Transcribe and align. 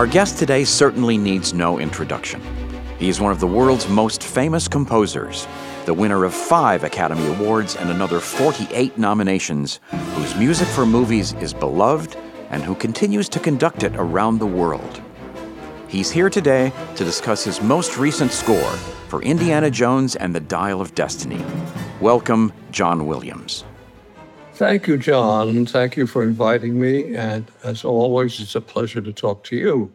Our 0.00 0.06
guest 0.06 0.38
today 0.38 0.64
certainly 0.64 1.18
needs 1.18 1.52
no 1.52 1.78
introduction. 1.78 2.40
He 2.98 3.10
is 3.10 3.20
one 3.20 3.32
of 3.32 3.38
the 3.38 3.46
world's 3.46 3.86
most 3.86 4.22
famous 4.22 4.66
composers, 4.66 5.46
the 5.84 5.92
winner 5.92 6.24
of 6.24 6.32
five 6.32 6.84
Academy 6.84 7.26
Awards 7.26 7.76
and 7.76 7.90
another 7.90 8.18
48 8.18 8.96
nominations, 8.96 9.78
whose 10.14 10.34
music 10.36 10.68
for 10.68 10.86
movies 10.86 11.34
is 11.34 11.52
beloved 11.52 12.16
and 12.48 12.62
who 12.62 12.74
continues 12.76 13.28
to 13.28 13.38
conduct 13.38 13.82
it 13.82 13.94
around 13.96 14.38
the 14.38 14.46
world. 14.46 15.02
He's 15.86 16.10
here 16.10 16.30
today 16.30 16.72
to 16.96 17.04
discuss 17.04 17.44
his 17.44 17.60
most 17.60 17.98
recent 17.98 18.32
score 18.32 18.72
for 19.08 19.20
Indiana 19.20 19.70
Jones 19.70 20.16
and 20.16 20.34
the 20.34 20.40
Dial 20.40 20.80
of 20.80 20.94
Destiny. 20.94 21.44
Welcome, 22.00 22.54
John 22.70 23.06
Williams. 23.06 23.64
Thank 24.60 24.86
you, 24.86 24.98
John. 24.98 25.64
Thank 25.64 25.96
you 25.96 26.06
for 26.06 26.22
inviting 26.22 26.78
me. 26.78 27.16
And 27.16 27.50
as 27.64 27.82
always, 27.82 28.40
it's 28.40 28.54
a 28.54 28.60
pleasure 28.60 29.00
to 29.00 29.10
talk 29.10 29.42
to 29.44 29.56
you. 29.56 29.90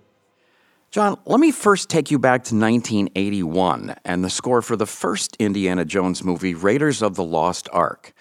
John, 0.95 1.19
let 1.25 1.41
me 1.41 1.51
first 1.51 1.89
take 1.89 2.09
you 2.09 2.17
back 2.17 2.45
to 2.45 2.55
1981 2.55 3.97
and 4.05 4.23
the 4.23 4.29
score 4.29 4.61
for 4.61 4.77
the 4.77 4.85
first 4.85 5.35
Indiana 5.39 5.83
Jones 5.83 6.23
movie, 6.23 6.53
Raiders 6.53 7.01
of 7.01 7.15
the 7.15 7.23
Lost 7.25 7.67
Ark. 7.73 8.13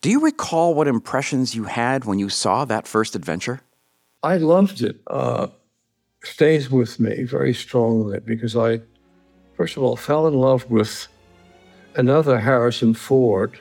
Do 0.00 0.08
you 0.08 0.18
recall 0.18 0.72
what 0.72 0.88
impressions 0.88 1.54
you 1.54 1.64
had 1.64 2.06
when 2.06 2.18
you 2.18 2.30
saw 2.30 2.64
that 2.64 2.86
first 2.86 3.14
adventure? 3.14 3.60
I 4.22 4.38
loved 4.38 4.80
it. 4.80 4.98
Uh, 5.06 5.48
stays 6.24 6.70
with 6.70 6.98
me 6.98 7.24
very 7.24 7.52
strongly 7.52 8.18
because 8.20 8.56
I, 8.56 8.80
first 9.54 9.76
of 9.76 9.82
all, 9.82 9.96
fell 9.96 10.26
in 10.26 10.32
love 10.32 10.70
with 10.70 11.08
another 11.96 12.40
Harrison 12.40 12.94
Ford, 12.94 13.58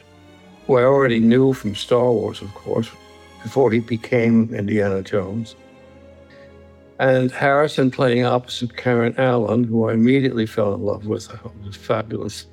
who 0.66 0.78
I 0.78 0.84
already 0.84 1.20
knew 1.20 1.52
from 1.52 1.76
Star 1.76 2.10
Wars, 2.10 2.42
of 2.42 2.54
course, 2.56 2.90
before 3.44 3.70
he 3.70 3.82
became 3.82 4.56
Indiana 4.56 5.02
Jones 5.02 5.56
and 7.02 7.32
Harrison 7.32 7.90
playing 7.90 8.26
opposite 8.26 8.78
Karen 8.78 9.16
Allen, 9.18 9.64
who 9.64 9.90
I 9.90 9.94
immediately 9.94 10.46
fell 10.46 10.76
in 10.76 10.82
love 10.82 11.08
with. 11.08 11.34
It 11.34 11.66
was 11.66 11.76
fabulous. 11.76 12.46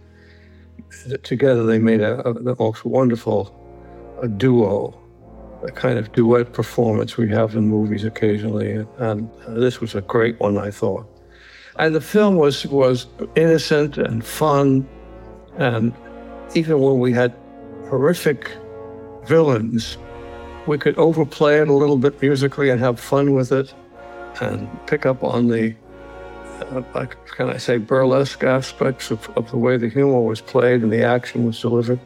Together, 1.22 1.64
they 1.66 1.78
made 1.78 2.00
a, 2.00 2.26
a 2.26 2.32
the 2.32 2.56
most 2.58 2.82
wonderful 2.86 3.54
a 4.22 4.26
duo, 4.26 4.98
a 5.62 5.70
kind 5.70 5.98
of 5.98 6.10
duet 6.12 6.54
performance 6.54 7.18
we 7.18 7.28
have 7.28 7.54
in 7.56 7.68
movies 7.68 8.04
occasionally, 8.04 8.86
and 8.96 9.30
this 9.48 9.82
was 9.82 9.94
a 9.94 10.00
great 10.00 10.40
one, 10.40 10.56
I 10.56 10.70
thought. 10.70 11.06
And 11.78 11.94
the 11.94 12.00
film 12.00 12.36
was 12.36 12.66
was 12.66 13.06
innocent 13.36 13.98
and 13.98 14.24
fun, 14.24 14.88
and 15.58 15.92
even 16.54 16.80
when 16.80 16.98
we 17.00 17.12
had 17.12 17.36
horrific 17.90 18.50
villains, 19.26 19.98
we 20.66 20.78
could 20.78 20.96
overplay 20.96 21.60
it 21.60 21.68
a 21.68 21.74
little 21.74 21.98
bit 21.98 22.22
musically 22.22 22.70
and 22.70 22.80
have 22.80 22.98
fun 22.98 23.34
with 23.34 23.52
it 23.52 23.74
and 24.40 24.68
pick 24.86 25.06
up 25.06 25.22
on 25.22 25.48
the, 25.48 25.74
uh, 26.94 27.06
can 27.36 27.50
I 27.50 27.56
say, 27.56 27.78
burlesque 27.78 28.42
aspects 28.44 29.10
of, 29.10 29.28
of 29.36 29.50
the 29.50 29.56
way 29.56 29.76
the 29.76 29.88
humor 29.88 30.20
was 30.20 30.40
played 30.40 30.82
and 30.82 30.92
the 30.92 31.02
action 31.02 31.44
was 31.44 31.60
delivered. 31.60 32.00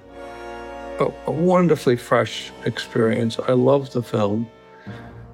A, 1.01 1.13
a 1.27 1.31
wonderfully 1.31 1.97
fresh 1.97 2.53
experience. 2.65 3.39
I 3.39 3.53
loved 3.53 3.93
the 3.93 4.03
film, 4.03 4.49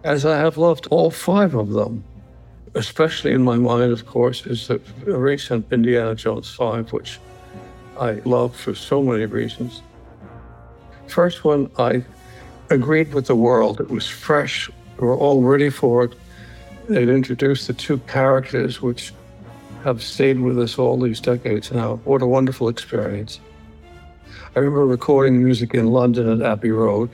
as 0.04 0.24
I 0.24 0.38
have 0.38 0.56
loved 0.56 0.86
all 0.90 1.10
five 1.10 1.54
of 1.54 1.70
them. 1.70 2.04
Especially 2.74 3.32
in 3.32 3.42
my 3.42 3.56
mind, 3.56 3.92
of 3.92 4.06
course, 4.06 4.46
is 4.46 4.68
the 4.68 4.78
recent 5.06 5.72
Indiana 5.72 6.14
Jones 6.14 6.52
5, 6.54 6.92
which 6.92 7.18
I 7.98 8.12
love 8.24 8.54
for 8.54 8.74
so 8.74 9.02
many 9.02 9.24
reasons. 9.24 9.82
First 11.08 11.44
one, 11.44 11.70
I 11.78 12.04
agreed 12.70 13.14
with 13.14 13.26
the 13.26 13.34
world. 13.34 13.80
It 13.80 13.88
was 13.90 14.06
fresh. 14.06 14.70
We 14.98 15.06
were 15.06 15.16
all 15.16 15.42
ready 15.42 15.70
for 15.70 16.04
it. 16.04 16.12
It 16.88 17.10
introduced 17.10 17.66
the 17.66 17.74
two 17.74 17.98
characters 17.98 18.80
which 18.80 19.12
have 19.84 20.02
stayed 20.02 20.40
with 20.40 20.58
us 20.58 20.78
all 20.78 20.98
these 20.98 21.20
decades 21.20 21.70
now. 21.70 21.96
What 22.04 22.22
a 22.22 22.26
wonderful 22.26 22.70
experience. 22.70 23.40
I 24.56 24.60
remember 24.60 24.86
recording 24.86 25.44
music 25.44 25.74
in 25.74 25.88
London 25.88 26.40
at 26.40 26.46
Abbey 26.46 26.70
Road, 26.70 27.10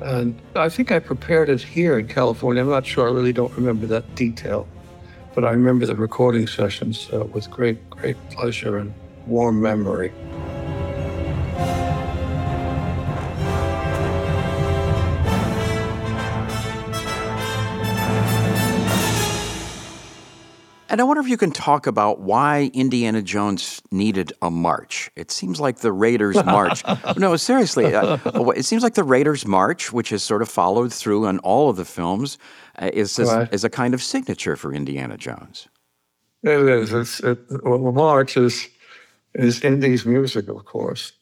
and 0.00 0.40
I 0.56 0.70
think 0.70 0.90
I 0.90 0.98
prepared 0.98 1.50
it 1.50 1.60
here 1.60 1.98
in 1.98 2.08
California. 2.08 2.62
I'm 2.62 2.70
not 2.70 2.86
sure, 2.86 3.06
I 3.06 3.12
really 3.12 3.34
don't 3.34 3.54
remember 3.54 3.86
that 3.88 4.14
detail, 4.14 4.66
but 5.34 5.44
I 5.44 5.50
remember 5.50 5.84
the 5.84 5.94
recording 5.94 6.46
sessions 6.46 7.10
uh, 7.12 7.24
with 7.24 7.50
great, 7.50 7.90
great 7.90 8.16
pleasure 8.30 8.78
and 8.78 8.94
warm 9.26 9.60
memory. 9.60 10.10
And 20.92 21.00
I 21.00 21.04
wonder 21.04 21.22
if 21.22 21.28
you 21.28 21.38
can 21.38 21.52
talk 21.52 21.86
about 21.86 22.20
why 22.20 22.70
Indiana 22.74 23.22
Jones 23.22 23.80
needed 23.90 24.34
a 24.42 24.50
march. 24.50 25.10
It 25.16 25.30
seems 25.30 25.58
like 25.58 25.78
the 25.78 25.90
Raiders 25.90 26.36
March. 26.44 26.82
no, 27.16 27.34
seriously, 27.36 27.94
uh, 27.94 28.18
it 28.50 28.66
seems 28.66 28.82
like 28.82 28.92
the 28.92 29.02
Raiders 29.02 29.46
March, 29.46 29.90
which 29.90 30.10
has 30.10 30.22
sort 30.22 30.42
of 30.42 30.50
followed 30.50 30.92
through 30.92 31.26
on 31.26 31.38
all 31.38 31.70
of 31.70 31.76
the 31.76 31.86
films, 31.86 32.36
uh, 32.78 32.90
is 32.92 33.18
right. 33.18 33.48
is 33.54 33.64
a 33.64 33.70
kind 33.70 33.94
of 33.94 34.02
signature 34.02 34.54
for 34.54 34.74
Indiana 34.74 35.16
Jones. 35.16 35.66
It 36.42 36.60
is. 36.60 36.92
It's, 36.92 37.20
it, 37.20 37.38
well, 37.64 37.82
the 37.82 37.92
march 37.92 38.36
is 38.36 38.68
is 39.34 39.64
Indy's 39.64 40.04
music, 40.04 40.46
of 40.48 40.62
course. 40.66 41.12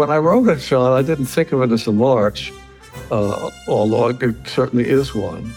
When 0.00 0.10
I 0.10 0.16
wrote 0.16 0.48
it, 0.48 0.62
Sean, 0.62 0.94
I 0.98 1.02
didn't 1.02 1.26
think 1.26 1.52
of 1.52 1.60
it 1.60 1.70
as 1.70 1.86
a 1.86 1.92
march, 1.92 2.54
uh, 3.10 3.50
although 3.68 4.08
it 4.08 4.48
certainly 4.48 4.88
is 4.88 5.14
one. 5.14 5.52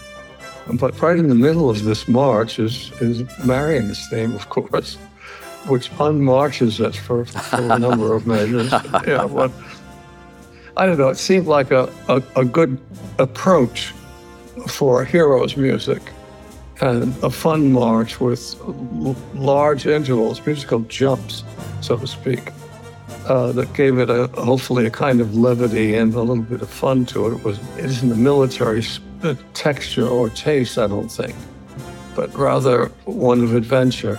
But 0.74 1.00
right 1.00 1.18
in 1.18 1.28
the 1.28 1.34
middle 1.34 1.70
of 1.70 1.82
this 1.84 2.06
march 2.06 2.58
is, 2.58 2.92
is 3.00 3.22
Marion's 3.42 4.06
theme, 4.08 4.34
of 4.34 4.50
course, 4.50 4.96
which 5.66 5.90
unmarches 5.92 6.78
us 6.84 6.94
for, 6.94 7.24
for 7.24 7.72
a 7.72 7.78
number 7.78 8.12
of 8.12 8.26
measures. 8.26 8.70
yeah, 9.06 9.26
but 9.26 9.50
I 10.76 10.84
don't 10.84 10.98
know, 10.98 11.08
it 11.08 11.16
seemed 11.16 11.46
like 11.46 11.70
a, 11.70 11.90
a, 12.08 12.22
a 12.36 12.44
good 12.44 12.78
approach 13.18 13.94
for 14.68 15.06
heroes 15.06 15.56
music 15.56 16.02
and 16.82 17.16
a 17.24 17.30
fun 17.30 17.72
march 17.72 18.20
with 18.20 18.60
large 19.34 19.86
intervals, 19.86 20.44
musical 20.44 20.80
jumps, 20.80 21.44
so 21.80 21.96
to 21.96 22.06
speak 22.06 22.52
uh, 23.26 23.52
that 23.52 23.72
gave 23.72 23.98
it 23.98 24.10
a 24.10 24.26
hopefully 24.34 24.86
a 24.86 24.90
kind 24.90 25.20
of 25.20 25.34
levity 25.34 25.94
and 25.94 26.14
a 26.14 26.20
little 26.20 26.42
bit 26.42 26.62
of 26.62 26.68
fun 26.68 27.06
to 27.06 27.26
it. 27.26 27.32
It 27.34 27.44
was 27.44 27.58
it 27.78 27.86
isn't 27.86 28.12
a 28.12 28.16
military 28.16 28.82
texture 29.54 30.06
or 30.06 30.28
taste, 30.30 30.78
I 30.78 30.86
don't 30.86 31.08
think, 31.08 31.34
but 32.14 32.34
rather 32.34 32.86
one 33.04 33.42
of 33.42 33.54
adventure. 33.54 34.18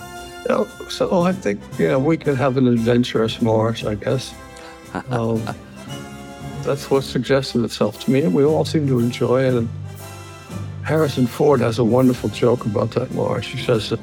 So 0.89 1.23
I 1.23 1.33
think 1.33 1.61
you 1.79 1.87
know 1.87 1.99
we 1.99 2.17
could 2.17 2.37
have 2.37 2.57
an 2.57 2.67
adventurous 2.67 3.41
march, 3.41 3.85
I 3.85 3.95
guess. 3.95 4.33
Um, 5.09 5.43
that's 6.63 6.89
what 6.89 7.03
suggested 7.03 7.65
itself 7.65 8.05
to 8.05 8.11
me, 8.11 8.21
and 8.21 8.33
we 8.33 8.45
all 8.45 8.63
seem 8.63 8.87
to 8.87 8.99
enjoy 8.99 9.43
it. 9.43 9.53
And 9.53 9.69
Harrison 10.83 11.27
Ford 11.27 11.59
has 11.59 11.79
a 11.79 11.83
wonderful 11.83 12.29
joke 12.29 12.65
about 12.65 12.91
that 12.91 13.11
march. 13.11 13.47
He 13.47 13.61
says 13.61 13.89
that 13.89 13.99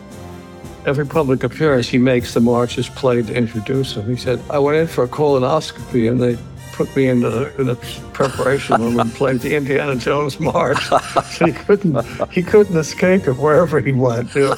Every 0.84 1.06
public 1.06 1.44
appearance 1.44 1.88
he 1.88 1.98
makes, 1.98 2.34
the 2.34 2.40
march 2.40 2.76
is 2.76 2.88
played 2.88 3.28
to 3.28 3.34
introduce 3.34 3.96
him. 3.96 4.06
He 4.06 4.16
said, 4.16 4.42
I 4.50 4.58
went 4.58 4.78
in 4.78 4.88
for 4.88 5.04
a 5.04 5.08
colonoscopy 5.08 6.10
and 6.10 6.20
they 6.20 6.36
put 6.72 6.94
me 6.96 7.06
in 7.08 7.20
the, 7.20 7.54
in 7.60 7.66
the 7.66 7.76
preparation 8.12 8.80
room 8.82 8.98
and 8.98 9.12
played 9.14 9.40
the 9.40 9.54
Indiana 9.54 9.94
Jones 9.94 10.40
march. 10.40 10.82
so 11.30 11.46
he 11.46 11.52
couldn't, 11.52 12.04
he 12.32 12.42
couldn't 12.42 12.76
escape 12.76 13.28
it 13.28 13.34
wherever 13.34 13.78
he 13.80 13.92
went. 13.92 14.34
You 14.34 14.48
know? 14.48 14.54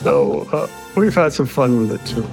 So 0.00 0.48
uh, 0.52 0.68
we've 0.96 1.14
had 1.14 1.34
some 1.34 1.46
fun 1.46 1.78
with 1.78 1.92
it 1.92 2.06
too. 2.06 2.26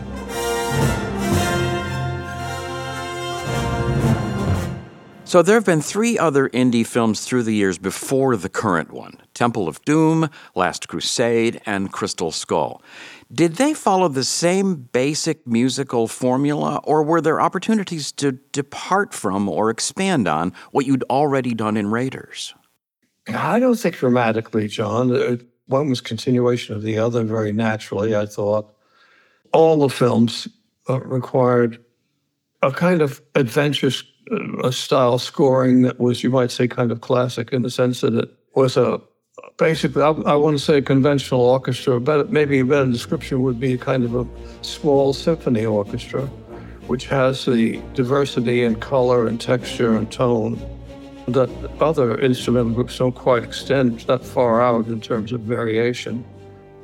So 5.33 5.41
there 5.41 5.55
have 5.55 5.65
been 5.65 5.81
three 5.81 6.15
other 6.15 6.47
Indy 6.53 6.83
films 6.83 7.25
through 7.25 7.41
the 7.41 7.55
years 7.55 7.79
before 7.79 8.37
the 8.37 8.49
current 8.49 8.91
one 8.91 9.17
Temple 9.33 9.67
of 9.67 9.83
Doom, 9.83 10.29
Last 10.53 10.87
Crusade, 10.87 11.59
and 11.65 11.91
Crystal 11.91 12.31
Skull. 12.31 12.83
Did 13.33 13.55
they 13.55 13.73
follow 13.73 14.09
the 14.09 14.23
same 14.23 14.75
basic 14.75 15.47
musical 15.47 16.07
formula, 16.07 16.79
or 16.83 17.03
were 17.03 17.21
there 17.21 17.41
opportunities 17.41 18.11
to 18.13 18.33
depart 18.51 19.13
from 19.13 19.49
or 19.49 19.69
expand 19.69 20.27
on 20.27 20.53
what 20.71 20.85
you'd 20.85 21.03
already 21.09 21.53
done 21.53 21.75
in 21.77 21.89
Raiders? 21.89 22.53
I 23.27 23.59
don't 23.59 23.79
think 23.79 23.95
dramatically, 23.95 24.67
John. 24.67 25.15
Uh, 25.15 25.37
one 25.67 25.89
was 25.89 26.01
continuation 26.01 26.75
of 26.75 26.83
the 26.83 26.97
other 26.99 27.23
very 27.23 27.53
naturally, 27.53 28.15
I 28.15 28.25
thought. 28.25 28.75
All 29.53 29.77
the 29.77 29.89
films 29.89 30.47
uh, 30.89 30.99
required 30.99 31.83
a 32.61 32.71
kind 32.71 33.01
of 33.01 33.21
adventurous 33.35 34.03
a 34.63 34.71
style 34.71 35.19
scoring 35.19 35.81
that 35.81 35.99
was, 35.99 36.23
you 36.23 36.29
might 36.29 36.51
say, 36.51 36.67
kind 36.67 36.91
of 36.91 37.01
classic 37.01 37.51
in 37.51 37.61
the 37.61 37.69
sense 37.69 38.01
that 38.01 38.13
it 38.13 38.29
was 38.55 38.77
a 38.77 39.01
basically, 39.57 40.01
I, 40.01 40.11
I 40.11 40.35
to 40.35 40.59
say 40.59 40.81
conventional 40.81 41.41
orchestra, 41.41 41.99
but 41.99 42.31
maybe 42.31 42.59
a 42.59 42.65
better 42.65 42.91
description 42.91 43.41
would 43.43 43.59
be 43.59 43.77
kind 43.77 44.03
of 44.03 44.15
a 44.15 44.27
small 44.63 45.13
symphony 45.13 45.65
orchestra, 45.65 46.25
which 46.87 47.07
has 47.07 47.45
the 47.45 47.81
diversity 47.93 48.63
in 48.63 48.75
color 48.75 49.27
and 49.27 49.39
texture 49.39 49.95
and 49.95 50.11
tone 50.11 50.61
that 51.27 51.49
other 51.79 52.19
instrumental 52.19 52.73
groups 52.73 52.97
don't 52.97 53.15
quite 53.15 53.43
extend 53.43 54.01
that 54.01 54.25
far 54.25 54.61
out 54.61 54.87
in 54.87 54.99
terms 54.99 55.31
of 55.31 55.41
variation. 55.41 56.25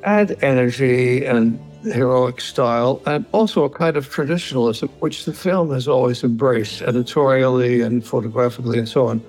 And 0.02 0.42
energy 0.42 1.26
and 1.26 1.60
heroic 1.82 2.40
style, 2.40 3.02
and 3.06 3.24
also 3.32 3.64
a 3.64 3.70
kind 3.70 3.96
of 3.96 4.08
traditionalism, 4.08 4.88
which 5.00 5.24
the 5.24 5.32
film 5.32 5.70
has 5.70 5.88
always 5.88 6.24
embraced 6.24 6.82
editorially 6.82 7.82
and 7.82 8.04
photographically 8.04 8.78
and 8.78 8.88
so 8.88 9.08
on. 9.08 9.22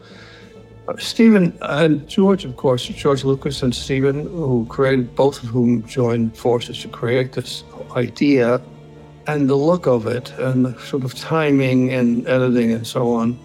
Steven 0.98 1.58
and 1.62 2.08
George, 2.08 2.46
of 2.46 2.56
course, 2.56 2.86
George 2.88 3.24
Lucas 3.24 3.62
and 3.64 3.74
Steven, 3.74 4.24
who 4.24 4.66
created, 4.70 5.16
both 5.16 5.44
of 5.44 5.50
whom 5.50 5.86
joined 5.86 6.38
forces 6.38 6.82
to 6.82 6.88
create 6.88 7.34
this 7.34 7.64
idea 7.96 8.62
and 9.28 9.50
the 9.50 9.56
look 9.56 9.86
of 9.86 10.08
it 10.08 10.32
and 10.40 10.66
the 10.66 10.80
sort 10.80 11.04
of 11.04 11.14
timing 11.14 11.92
and 11.92 12.28
editing 12.28 12.72
and 12.72 12.86
so 12.88 13.14
on, 13.14 13.38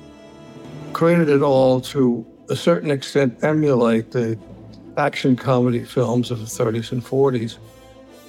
created 0.93 1.29
it 1.29 1.43
all 1.43 1.81
to 1.81 2.25
a 2.49 2.57
certain 2.57 2.91
extent 2.91 3.43
emulate 3.43 4.13
the 4.13 4.39
action 4.97 5.37
comedy 5.37 5.85
films 5.85 6.31
of 6.31 6.39
the 6.39 6.47
30s 6.47 6.93
and 6.93 7.05
40s. 7.05 7.59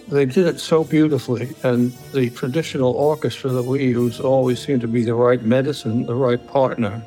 They 0.10 0.26
did 0.26 0.48
it 0.48 0.60
so 0.60 0.84
beautifully, 0.84 1.54
and 1.64 1.92
the 2.14 2.30
traditional 2.30 2.92
orchestra 2.94 3.50
that 3.52 3.64
we 3.64 3.84
use 3.84 4.20
always 4.20 4.60
seemed 4.60 4.82
to 4.82 4.88
be 4.88 5.04
the 5.04 5.14
right 5.14 5.42
medicine, 5.44 6.06
the 6.06 6.16
right 6.16 6.46
partner 6.48 7.04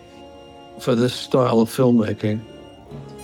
for 0.81 0.95
this 0.95 1.15
style 1.15 1.61
of 1.61 1.69
filmmaking. 1.69 2.41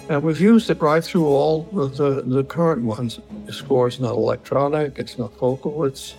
And 0.08 0.22
we've 0.22 0.40
used 0.40 0.70
it 0.70 0.80
right 0.80 1.02
through 1.02 1.26
all 1.26 1.68
of 1.74 1.96
the, 1.96 2.22
the 2.22 2.44
current 2.44 2.84
ones. 2.84 3.18
The 3.46 3.52
score 3.52 3.88
is 3.88 3.98
not 3.98 4.12
electronic, 4.12 4.98
it's 4.98 5.18
not 5.18 5.36
vocal, 5.38 5.84
it's 5.84 6.14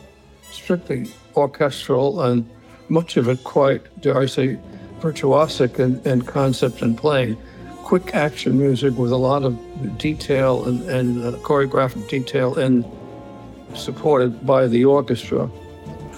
strictly 0.52 1.10
orchestral, 1.36 2.22
and 2.22 2.50
much 2.90 3.16
of 3.16 3.30
it 3.30 3.44
quite, 3.44 3.82
dare 4.02 4.18
I 4.18 4.26
say, 4.26 4.60
virtuosic 5.00 5.80
in, 5.80 6.02
in 6.06 6.24
concept 6.24 6.82
and 6.82 6.98
playing. 6.98 7.38
Quick 7.84 8.14
action 8.14 8.58
music 8.58 8.98
with 8.98 9.12
a 9.12 9.18
lot 9.18 9.44
of 9.44 9.98
detail 9.98 10.66
and, 10.66 10.82
and 10.90 11.24
uh, 11.24 11.38
choreographic 11.38 12.10
detail 12.10 12.58
and 12.58 12.84
supported 13.74 14.46
by 14.46 14.68
the 14.68 14.84
orchestra. 14.84 15.50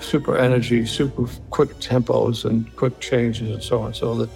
Super 0.02 0.38
energy, 0.38 0.86
super 0.86 1.28
quick 1.52 1.70
tempos 1.76 2.46
and 2.46 2.76
quick 2.76 3.00
changes 3.00 3.52
and 3.52 3.62
so 3.62 3.82
on. 3.82 3.94
So 3.94 4.16
the 4.16 4.30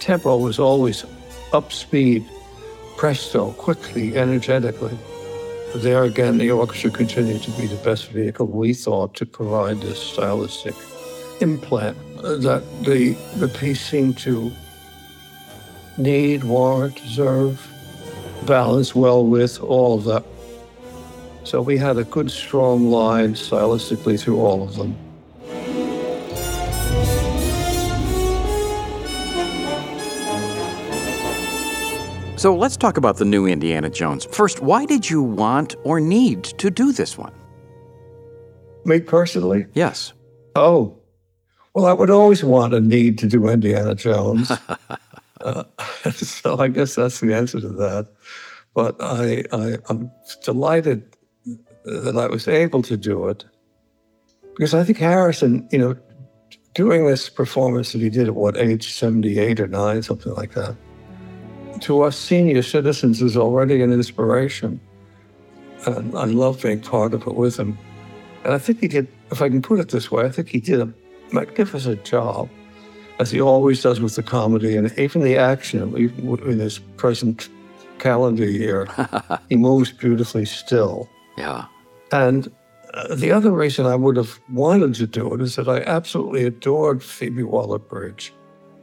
tempo 0.00 0.36
was 0.36 0.58
always 0.58 1.04
up 1.52 1.72
speed, 1.72 2.24
presto, 2.96 3.52
quickly, 3.52 4.16
energetically. 4.16 4.96
There 5.76 6.04
again, 6.04 6.38
the 6.38 6.50
orchestra 6.50 6.90
continued 6.90 7.42
to 7.42 7.50
be 7.52 7.66
the 7.66 7.82
best 7.84 8.08
vehicle 8.08 8.46
we 8.46 8.74
thought 8.74 9.14
to 9.16 9.26
provide 9.26 9.80
this 9.80 10.02
stylistic 10.02 10.74
implant 11.40 11.96
that 12.16 12.64
the, 12.84 13.16
the 13.36 13.48
piece 13.48 13.80
seemed 13.80 14.18
to 14.18 14.50
need, 15.96 16.44
warrant, 16.44 16.96
deserve, 16.96 17.66
balance 18.46 18.94
well 18.94 19.24
with 19.24 19.60
all 19.60 19.98
of 19.98 20.04
that. 20.04 20.24
So 21.44 21.62
we 21.62 21.76
had 21.76 21.96
a 21.96 22.04
good, 22.04 22.30
strong 22.30 22.90
line 22.90 23.34
stylistically 23.34 24.20
through 24.20 24.40
all 24.40 24.62
of 24.62 24.76
them. 24.76 24.96
So 32.38 32.54
let's 32.54 32.76
talk 32.76 32.96
about 32.96 33.16
the 33.16 33.24
new 33.24 33.46
Indiana 33.46 33.90
Jones. 33.90 34.24
First, 34.26 34.60
why 34.60 34.86
did 34.86 35.10
you 35.10 35.24
want 35.24 35.74
or 35.82 35.98
need 35.98 36.44
to 36.44 36.70
do 36.70 36.92
this 36.92 37.18
one? 37.18 37.32
Me 38.84 39.00
personally? 39.00 39.66
Yes. 39.74 40.12
Oh, 40.54 40.96
well, 41.74 41.86
I 41.86 41.92
would 41.92 42.10
always 42.10 42.44
want 42.44 42.74
a 42.74 42.80
need 42.80 43.18
to 43.18 43.26
do 43.26 43.48
Indiana 43.48 43.96
Jones. 43.96 44.52
uh, 45.40 45.64
so 46.12 46.60
I 46.60 46.68
guess 46.68 46.94
that's 46.94 47.18
the 47.18 47.34
answer 47.34 47.60
to 47.60 47.70
that. 47.70 48.06
But 48.72 48.94
I, 49.00 49.42
I, 49.52 49.78
I'm 49.88 50.08
delighted 50.44 51.16
that 51.84 52.16
I 52.16 52.28
was 52.28 52.46
able 52.46 52.82
to 52.82 52.96
do 52.96 53.26
it 53.26 53.44
because 54.54 54.74
I 54.74 54.84
think 54.84 54.98
Harrison, 54.98 55.68
you 55.72 55.78
know, 55.78 55.96
doing 56.74 57.04
this 57.04 57.28
performance 57.28 57.90
that 57.92 58.00
he 58.00 58.10
did 58.10 58.28
at 58.28 58.36
what 58.36 58.56
age, 58.56 58.92
78 58.92 59.58
or 59.58 59.66
9, 59.66 60.02
something 60.04 60.34
like 60.34 60.52
that 60.52 60.76
to 61.80 62.02
us 62.02 62.16
senior 62.16 62.62
citizens 62.62 63.22
is 63.22 63.36
already 63.36 63.82
an 63.82 63.92
inspiration. 63.92 64.80
And 65.86 66.16
I 66.16 66.24
love 66.24 66.62
being 66.62 66.80
part 66.80 67.14
of 67.14 67.22
it 67.26 67.34
with 67.34 67.58
him. 67.58 67.78
And 68.44 68.52
I 68.52 68.58
think 68.58 68.80
he 68.80 68.88
did, 68.88 69.08
if 69.30 69.42
I 69.42 69.48
can 69.48 69.62
put 69.62 69.80
it 69.80 69.88
this 69.90 70.10
way, 70.10 70.24
I 70.24 70.30
think 70.30 70.48
he 70.48 70.60
did 70.60 70.80
a 70.80 70.92
magnificent 71.32 72.04
job, 72.04 72.48
as 73.18 73.30
he 73.30 73.40
always 73.40 73.82
does 73.82 74.00
with 74.00 74.16
the 74.16 74.22
comedy 74.22 74.76
and 74.76 74.96
even 74.98 75.22
the 75.22 75.36
action, 75.36 75.94
in 75.96 76.58
his 76.58 76.78
present 76.96 77.48
calendar 77.98 78.46
year. 78.46 78.88
he 79.48 79.56
moves 79.56 79.92
beautifully 79.92 80.44
still. 80.44 81.08
Yeah. 81.36 81.66
And 82.12 82.50
uh, 82.94 83.14
the 83.14 83.30
other 83.30 83.50
reason 83.50 83.86
I 83.86 83.94
would 83.94 84.16
have 84.16 84.38
wanted 84.50 84.94
to 84.94 85.06
do 85.06 85.34
it 85.34 85.40
is 85.40 85.56
that 85.56 85.68
I 85.68 85.80
absolutely 85.82 86.44
adored 86.44 87.02
Phoebe 87.02 87.42
Waller 87.42 87.78
Bridge, 87.78 88.32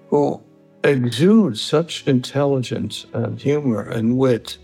who 0.10 0.42
exudes 0.90 1.62
such 1.62 2.08
intelligence 2.08 3.06
and 3.14 3.40
humor 3.40 3.82
and 3.82 4.18
wit 4.18 4.58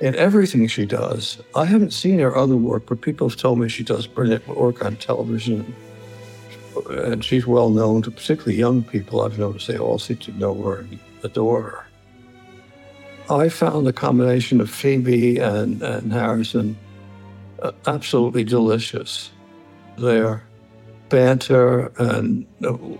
in 0.00 0.16
everything 0.16 0.66
she 0.66 0.84
does. 0.84 1.40
I 1.54 1.64
haven't 1.64 1.92
seen 1.92 2.18
her 2.18 2.36
other 2.36 2.56
work, 2.56 2.86
but 2.86 3.00
people 3.00 3.28
have 3.28 3.38
told 3.38 3.60
me 3.60 3.68
she 3.68 3.84
does 3.84 4.06
brilliant 4.06 4.46
work 4.48 4.84
on 4.84 4.96
television. 4.96 5.74
And 6.90 7.24
she's 7.24 7.46
well 7.46 7.70
known 7.70 8.02
to 8.02 8.10
particularly 8.10 8.56
young 8.56 8.82
people. 8.82 9.20
I've 9.20 9.38
noticed 9.38 9.68
they 9.68 9.78
all 9.78 9.98
seem 9.98 10.16
to 10.18 10.32
know 10.32 10.60
her 10.62 10.80
and 10.80 10.98
adore 11.22 11.62
her. 11.62 11.86
I 13.30 13.48
found 13.48 13.86
the 13.86 13.92
combination 13.92 14.60
of 14.60 14.68
Phoebe 14.68 15.38
and, 15.38 15.80
and 15.82 16.12
Harrison 16.12 16.76
uh, 17.62 17.70
absolutely 17.86 18.42
delicious. 18.42 19.30
Their 19.96 20.42
banter 21.08 21.92
and 21.98 22.46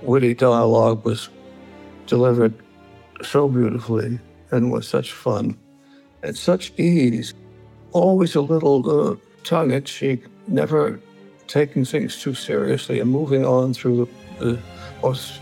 witty 0.02 0.34
dialogue 0.34 1.04
was 1.04 1.28
delivered 2.12 2.52
so 3.22 3.48
beautifully 3.48 4.20
and 4.50 4.70
with 4.70 4.84
such 4.84 5.14
fun 5.14 5.56
and 6.22 6.36
such 6.36 6.78
ease. 6.78 7.32
Always 7.92 8.34
a 8.34 8.42
little 8.42 8.80
uh, 8.90 9.16
tongue 9.44 9.70
in 9.70 9.84
cheek, 9.84 10.26
never 10.46 11.00
taking 11.46 11.86
things 11.86 12.20
too 12.20 12.34
seriously 12.34 13.00
and 13.00 13.10
moving 13.10 13.46
on 13.46 13.72
through 13.72 14.08
the, 14.38 14.58
most 15.02 15.40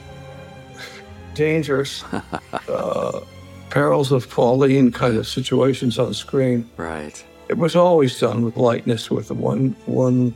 dangerous 1.35 2.05
uh, 2.69 3.21
perils 3.71 4.13
of 4.13 4.31
Pauline 4.31 4.93
kind 4.93 5.17
of 5.17 5.27
situations 5.27 5.99
on 5.99 6.15
screen. 6.15 6.71
Right. 6.77 7.17
It 7.49 7.59
was 7.59 7.75
always 7.75 8.19
done 8.21 8.45
with 8.45 8.57
lightness, 8.57 9.11
with 9.11 9.33
one 9.33 9.77
one 9.87 10.35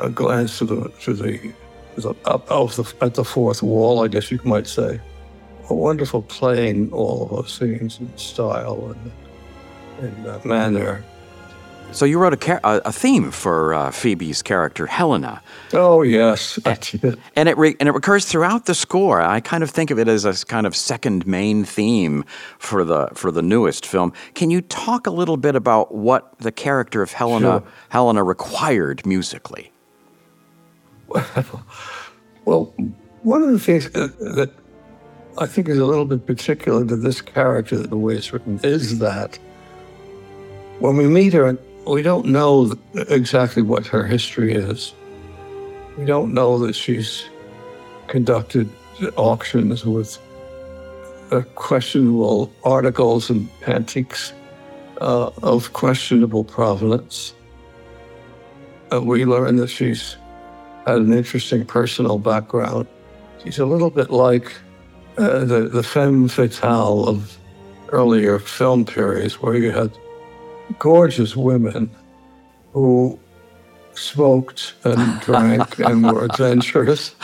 uh, 0.00 0.08
glance 0.08 0.58
to 0.58 0.64
the 0.64 0.88
to 1.02 1.12
the, 1.12 1.52
the 1.96 2.14
up, 2.24 2.50
of 2.50 2.74
the 2.76 2.86
at 3.04 3.14
the 3.14 3.24
fourth 3.24 3.62
wall, 3.62 4.02
I 4.02 4.08
guess 4.08 4.30
you 4.30 4.40
might 4.44 4.66
say 4.66 5.00
a 5.70 5.74
wonderful 5.74 6.22
playing 6.22 6.92
all 6.92 7.24
of 7.24 7.30
those 7.30 7.52
scenes 7.52 8.00
in 8.00 8.16
style 8.16 8.94
and 10.00 10.08
in 10.08 10.26
uh, 10.26 10.40
manner. 10.44 11.04
So 11.90 12.04
you 12.04 12.18
wrote 12.18 12.34
a, 12.46 12.86
a 12.86 12.92
theme 12.92 13.30
for 13.30 13.72
uh, 13.72 13.90
Phoebe's 13.90 14.42
character 14.42 14.86
Helena. 14.86 15.40
Oh 15.72 16.02
yes, 16.02 16.58
and 17.34 17.48
it 17.48 17.56
re- 17.56 17.76
and 17.80 17.88
it 17.88 17.92
recurs 17.92 18.26
throughout 18.26 18.66
the 18.66 18.74
score. 18.74 19.22
I 19.22 19.40
kind 19.40 19.62
of 19.62 19.70
think 19.70 19.90
of 19.90 19.98
it 19.98 20.06
as 20.06 20.26
a 20.26 20.44
kind 20.44 20.66
of 20.66 20.76
second 20.76 21.26
main 21.26 21.64
theme 21.64 22.24
for 22.58 22.84
the 22.84 23.08
for 23.14 23.30
the 23.30 23.40
newest 23.40 23.86
film. 23.86 24.12
Can 24.34 24.50
you 24.50 24.60
talk 24.60 25.06
a 25.06 25.10
little 25.10 25.38
bit 25.38 25.54
about 25.56 25.94
what 25.94 26.38
the 26.38 26.52
character 26.52 27.00
of 27.00 27.12
Helena 27.12 27.60
sure. 27.60 27.64
Helena 27.88 28.22
required 28.22 29.06
musically? 29.06 29.72
Well, 32.44 32.72
one 33.24 33.42
of 33.42 33.50
the 33.50 33.58
things 33.58 33.90
that 33.90 34.50
I 35.38 35.46
think 35.46 35.68
is 35.68 35.78
a 35.78 35.86
little 35.86 36.04
bit 36.04 36.26
particular 36.26 36.84
to 36.84 36.96
this 36.96 37.20
character, 37.20 37.78
the 37.78 37.96
way 37.96 38.14
it's 38.14 38.32
written, 38.32 38.60
is 38.62 38.98
that 38.98 39.38
when 40.80 40.96
we 40.96 41.06
meet 41.06 41.32
her, 41.32 41.56
we 41.86 42.02
don't 42.02 42.26
know 42.26 42.72
exactly 43.08 43.62
what 43.62 43.86
her 43.86 44.06
history 44.06 44.52
is. 44.52 44.92
We 45.96 46.04
don't 46.04 46.34
know 46.34 46.58
that 46.58 46.74
she's 46.74 47.24
conducted 48.08 48.68
auctions 49.16 49.84
with 49.84 50.18
uh, 51.30 51.42
questionable 51.54 52.52
articles 52.64 53.30
and 53.30 53.48
antiques 53.66 54.32
uh, 55.00 55.30
of 55.42 55.72
questionable 55.72 56.44
provenance. 56.44 57.34
Uh, 58.92 59.02
we 59.02 59.24
learn 59.24 59.56
that 59.56 59.68
she's 59.68 60.16
had 60.86 60.98
an 60.98 61.12
interesting 61.12 61.64
personal 61.64 62.18
background 62.18 62.86
She's 63.44 63.58
a 63.58 63.66
little 63.66 63.90
bit 63.90 64.10
like 64.10 64.52
uh, 65.18 65.44
the, 65.44 65.68
the 65.68 65.82
femme 65.82 66.28
fatale 66.28 67.08
of 67.08 67.38
earlier 67.88 68.38
film 68.38 68.84
periods 68.84 69.40
where 69.42 69.56
you 69.56 69.70
had 69.70 69.90
gorgeous 70.78 71.34
women 71.36 71.90
who 72.72 73.18
smoked 73.94 74.74
and 74.84 75.20
drank 75.22 75.78
and 75.78 76.04
were 76.04 76.24
adventurous 76.24 77.14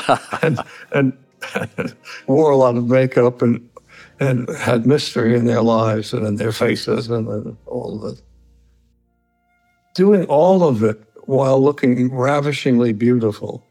and, 0.42 0.58
and, 0.92 1.16
and 1.54 1.94
wore 2.26 2.50
a 2.50 2.56
lot 2.56 2.76
of 2.76 2.86
makeup 2.88 3.42
and 3.42 3.68
and 4.20 4.48
had 4.56 4.86
mystery 4.86 5.36
in 5.36 5.46
their 5.46 5.62
lives 5.62 6.12
and 6.12 6.26
in 6.26 6.36
their 6.36 6.52
faces 6.52 7.08
and, 7.10 7.28
and 7.28 7.56
all 7.66 8.04
of 8.04 8.12
it. 8.12 8.22
Doing 9.94 10.24
all 10.26 10.62
of 10.64 10.82
it 10.82 11.00
while 11.24 11.60
looking 11.60 12.12
ravishingly 12.12 12.92
beautiful. 12.92 13.64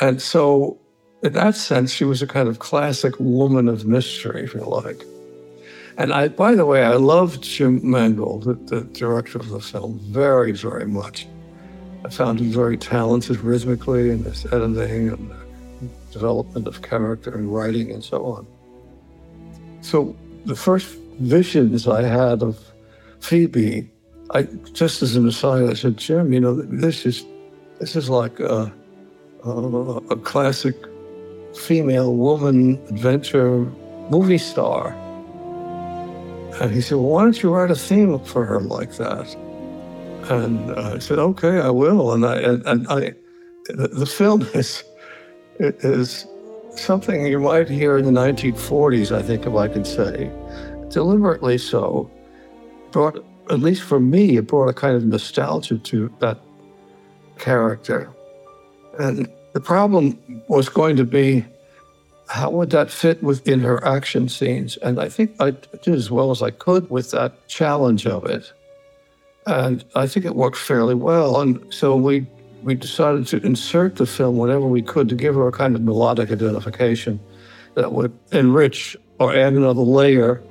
And 0.00 0.20
so, 0.20 0.78
in 1.24 1.32
that 1.32 1.56
sense, 1.56 1.90
she 1.90 2.04
was 2.04 2.20
a 2.20 2.26
kind 2.26 2.48
of 2.48 2.58
classic 2.58 3.14
woman 3.18 3.66
of 3.66 3.86
mystery, 3.86 4.44
if 4.44 4.52
you 4.52 4.60
like. 4.60 5.02
And 5.96 6.12
I, 6.12 6.28
by 6.28 6.54
the 6.54 6.66
way, 6.66 6.84
I 6.84 6.96
loved 6.96 7.42
Jim 7.42 7.80
Mangold, 7.82 8.44
the, 8.44 8.54
the 8.54 8.82
director 8.92 9.38
of 9.38 9.48
the 9.48 9.60
film, 9.60 9.98
very, 10.02 10.52
very 10.52 10.86
much. 10.86 11.26
I 12.04 12.10
found 12.10 12.40
him 12.40 12.50
very 12.50 12.76
talented 12.76 13.38
rhythmically 13.38 14.10
in 14.10 14.22
his 14.22 14.44
editing 14.46 15.08
and 15.08 15.30
development 16.12 16.68
of 16.68 16.82
character 16.82 17.34
and 17.34 17.52
writing 17.52 17.90
and 17.90 18.04
so 18.04 18.26
on. 18.26 18.46
So 19.80 20.14
the 20.44 20.56
first 20.56 20.94
visions 21.20 21.88
I 21.88 22.02
had 22.02 22.42
of 22.42 22.58
Phoebe, 23.20 23.90
I 24.30 24.42
just 24.74 25.00
as 25.00 25.16
an 25.16 25.26
aside, 25.26 25.70
I 25.70 25.74
said, 25.74 25.96
Jim, 25.96 26.34
you 26.34 26.40
know, 26.40 26.54
this 26.54 27.06
is 27.06 27.24
this 27.80 27.96
is 27.96 28.10
like 28.10 28.40
a, 28.40 28.70
a, 29.44 29.50
a 29.50 30.16
classic 30.16 30.76
female 31.56 32.14
woman 32.14 32.80
adventure 32.88 33.60
movie 34.10 34.38
star. 34.38 34.88
And 36.60 36.70
he 36.70 36.80
said, 36.80 36.96
well, 36.98 37.08
why 37.08 37.22
don't 37.22 37.42
you 37.42 37.54
write 37.54 37.70
a 37.70 37.76
theme 37.76 38.18
for 38.20 38.44
her 38.44 38.60
like 38.60 38.96
that? 38.96 39.34
And 40.30 40.70
uh, 40.70 40.92
I 40.94 40.98
said, 40.98 41.18
okay, 41.18 41.60
I 41.60 41.70
will. 41.70 42.12
And 42.12 42.24
I 42.24 42.36
and, 42.36 42.66
and 42.66 42.86
I, 42.88 43.14
the 43.68 44.06
film 44.06 44.42
is 44.54 44.84
is 45.68 46.26
something 46.76 47.26
you 47.26 47.38
might 47.38 47.68
hear 47.68 47.98
in 47.98 48.04
the 48.04 48.20
1940s, 48.20 49.14
I 49.14 49.22
think, 49.22 49.46
if 49.46 49.54
I 49.54 49.68
can 49.68 49.84
say, 49.84 50.30
deliberately 50.88 51.58
so, 51.58 52.10
brought, 52.90 53.24
at 53.50 53.60
least 53.60 53.82
for 53.82 54.00
me, 54.00 54.36
it 54.36 54.46
brought 54.46 54.68
a 54.68 54.72
kind 54.72 54.96
of 54.96 55.04
nostalgia 55.04 55.78
to 55.78 56.12
that 56.20 56.40
character. 57.38 58.10
And 58.98 59.28
the 59.54 59.60
problem 59.60 60.18
was 60.48 60.68
going 60.68 60.96
to 60.96 61.04
be 61.04 61.46
how 62.28 62.50
would 62.50 62.70
that 62.70 62.90
fit 62.90 63.22
within 63.22 63.60
her 63.60 63.84
action 63.86 64.28
scenes? 64.28 64.76
And 64.78 64.98
I 64.98 65.08
think 65.08 65.34
I 65.40 65.52
did 65.52 65.94
as 65.94 66.10
well 66.10 66.30
as 66.30 66.42
I 66.42 66.50
could 66.50 66.90
with 66.90 67.10
that 67.12 67.48
challenge 67.48 68.06
of 68.06 68.24
it. 68.24 68.52
And 69.46 69.84
I 69.94 70.06
think 70.06 70.26
it 70.26 70.34
worked 70.34 70.56
fairly 70.56 70.94
well. 70.94 71.40
And 71.40 71.72
so 71.72 71.96
we 71.96 72.26
we 72.62 72.74
decided 72.74 73.26
to 73.26 73.36
insert 73.46 73.96
the 73.96 74.06
film 74.06 74.38
whenever 74.38 74.66
we 74.66 74.80
could 74.80 75.08
to 75.10 75.14
give 75.14 75.34
her 75.34 75.46
a 75.46 75.52
kind 75.52 75.76
of 75.76 75.82
melodic 75.82 76.32
identification 76.32 77.20
that 77.74 77.92
would 77.92 78.10
enrich 78.32 78.96
or 79.20 79.34
add 79.34 79.52
another 79.52 79.82
layer 79.82 80.42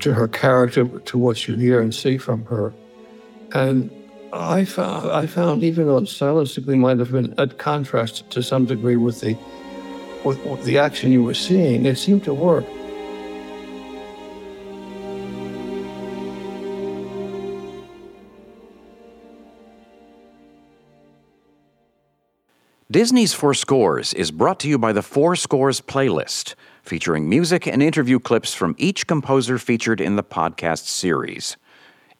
to 0.00 0.14
her 0.14 0.26
character, 0.28 0.86
to 0.86 1.18
what 1.18 1.46
you 1.46 1.56
hear 1.56 1.80
and 1.80 1.94
see 1.94 2.16
from 2.16 2.42
her. 2.46 2.72
And 3.52 3.90
I 4.32 4.64
found, 4.64 5.10
I 5.10 5.26
found 5.26 5.62
even 5.64 5.86
though 5.86 5.98
it 5.98 6.04
stylistically 6.04 6.76
might 6.76 6.98
have 6.98 7.12
been 7.12 7.38
at 7.38 7.56
contrast 7.58 8.28
to 8.30 8.42
some 8.42 8.66
degree 8.66 8.96
with 8.96 9.20
the, 9.20 9.38
with, 10.24 10.44
with 10.44 10.64
the 10.64 10.78
action 10.78 11.12
you 11.12 11.22
were 11.22 11.34
seeing, 11.34 11.86
it 11.86 11.96
seemed 11.96 12.24
to 12.24 12.34
work. 12.34 12.64
Disney's 22.90 23.34
Four 23.34 23.52
Scores 23.52 24.14
is 24.14 24.30
brought 24.30 24.60
to 24.60 24.68
you 24.68 24.78
by 24.78 24.92
the 24.92 25.02
Four 25.02 25.36
Scores 25.36 25.80
playlist, 25.80 26.54
featuring 26.82 27.28
music 27.28 27.66
and 27.66 27.82
interview 27.82 28.18
clips 28.18 28.54
from 28.54 28.74
each 28.78 29.06
composer 29.06 29.58
featured 29.58 30.00
in 30.00 30.16
the 30.16 30.24
podcast 30.24 30.86
series, 30.86 31.58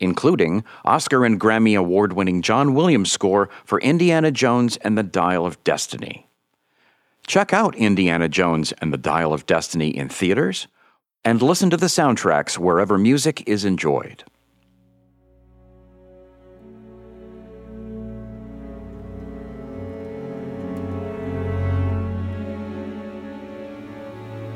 including 0.01 0.65
Oscar 0.85 1.25
and 1.25 1.41
Grammy 1.41 1.79
award 1.79 2.13
winning 2.13 2.43
John 2.43 2.75
Williams 2.75 3.11
score 3.11 3.49
for 3.65 3.81
Indiana 3.81 4.31
Jones 4.31 4.77
and 4.79 4.97
the 4.97 5.03
Dial 5.03 5.47
of 5.47 5.63
Destiny. 5.65 6.27
Check 7.27 7.53
out 7.53 7.75
Indiana 7.75 8.29
Jones 8.29 8.73
and 8.81 8.93
the 8.93 8.99
Dial 8.99 9.33
of 9.33 9.47
Destiny 9.47 9.89
in 9.89 10.09
theaters 10.09 10.67
and 11.25 11.43
listen 11.43 11.69
to 11.71 11.77
the 11.77 11.87
soundtracks 11.87 12.57
wherever 12.57 12.97
music 12.97 13.47
is 13.47 13.65
enjoyed. 13.65 14.25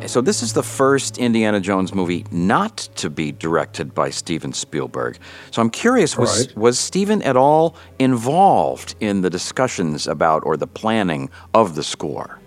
So 0.07 0.21
this 0.21 0.43
is 0.43 0.53
the 0.53 0.63
first 0.63 1.19
Indiana 1.19 1.61
Jones 1.61 1.95
movie 1.95 2.27
not 2.31 2.77
to 2.97 3.09
be 3.09 3.33
directed 3.33 3.95
by 3.95 4.11
Steven 4.11 4.53
Spielberg. 4.53 5.19
So 5.51 5.63
I'm 5.63 5.71
curious, 5.71 6.19
was 6.19 6.47
right. 6.47 6.57
was 6.57 6.79
Steven 6.79 7.23
at 7.23 7.37
all 7.37 7.77
involved 7.99 8.95
in 9.01 9.21
the 9.21 9.31
discussions 9.31 10.07
about 10.07 10.45
or 10.45 10.57
the 10.57 10.67
planning 10.67 11.31
of 11.55 11.75
the 11.75 11.83
score? 11.83 12.39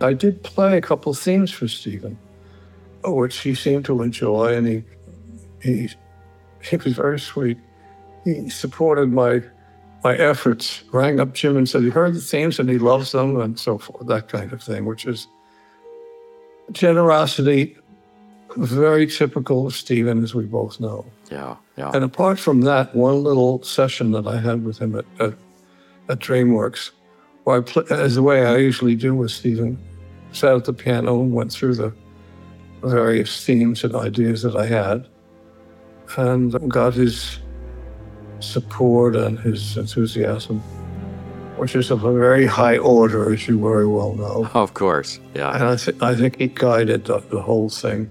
I 0.00 0.14
did 0.14 0.42
play 0.42 0.78
a 0.78 0.80
couple 0.80 1.12
themes 1.12 1.50
for 1.50 1.68
Steven, 1.68 2.18
which 3.04 3.38
he 3.38 3.54
seemed 3.54 3.84
to 3.86 4.02
enjoy, 4.02 4.54
and 4.54 4.66
he 4.66 4.84
he 5.62 5.88
he 6.62 6.76
was 6.76 6.94
very 6.94 7.18
sweet. 7.18 7.58
He 8.24 8.48
supported 8.48 9.12
my 9.12 9.42
my 10.04 10.16
efforts. 10.16 10.84
Rang 10.92 11.20
up 11.20 11.34
Jim 11.34 11.56
and 11.56 11.68
said 11.68 11.82
he 11.82 11.90
heard 11.90 12.14
the 12.14 12.20
themes 12.20 12.58
and 12.58 12.70
he 12.70 12.78
loves 12.78 13.12
them 13.12 13.38
and 13.40 13.58
so 13.58 13.76
forth. 13.76 14.06
That 14.06 14.28
kind 14.28 14.52
of 14.52 14.62
thing, 14.62 14.86
which 14.86 15.04
is 15.04 15.26
generosity, 16.72 17.76
very 18.56 19.06
typical 19.06 19.66
of 19.66 19.74
Steven, 19.74 20.22
as 20.22 20.34
we 20.34 20.44
both 20.44 20.80
know. 20.80 21.06
Yeah, 21.30 21.56
yeah. 21.76 21.90
And 21.94 22.04
apart 22.04 22.38
from 22.38 22.62
that, 22.62 22.94
one 22.94 23.22
little 23.22 23.62
session 23.62 24.12
that 24.12 24.26
I 24.26 24.38
had 24.38 24.64
with 24.64 24.78
him 24.78 24.96
at, 24.96 25.04
at, 25.18 25.34
at 26.08 26.18
DreamWorks, 26.18 26.90
where 27.44 27.58
I 27.58 27.60
play, 27.60 27.84
as 27.90 28.16
the 28.16 28.22
way 28.22 28.46
I 28.46 28.56
usually 28.56 28.96
do 28.96 29.14
with 29.14 29.30
Steven, 29.30 29.78
sat 30.32 30.54
at 30.54 30.64
the 30.64 30.72
piano 30.72 31.20
and 31.20 31.32
went 31.32 31.52
through 31.52 31.74
the 31.74 31.92
various 32.82 33.44
themes 33.44 33.84
and 33.84 33.94
ideas 33.94 34.42
that 34.42 34.56
I 34.56 34.66
had, 34.66 35.06
and 36.16 36.70
got 36.70 36.94
his 36.94 37.38
support 38.40 39.14
and 39.14 39.38
his 39.38 39.76
enthusiasm 39.76 40.62
which 41.60 41.76
is 41.76 41.90
of 41.90 42.04
a 42.04 42.12
very 42.12 42.46
high 42.46 42.78
order, 42.78 43.32
as 43.32 43.46
you 43.46 43.60
very 43.60 43.86
well 43.86 44.14
know. 44.14 44.48
Oh, 44.54 44.62
of 44.62 44.74
course, 44.74 45.20
yeah. 45.34 45.54
And 45.54 45.64
I, 45.64 45.76
th- 45.76 46.00
I 46.00 46.14
think 46.14 46.38
he 46.38 46.48
guided 46.48 47.04
the, 47.04 47.18
the, 47.18 47.42
whole 47.42 47.68
thing, 47.68 48.10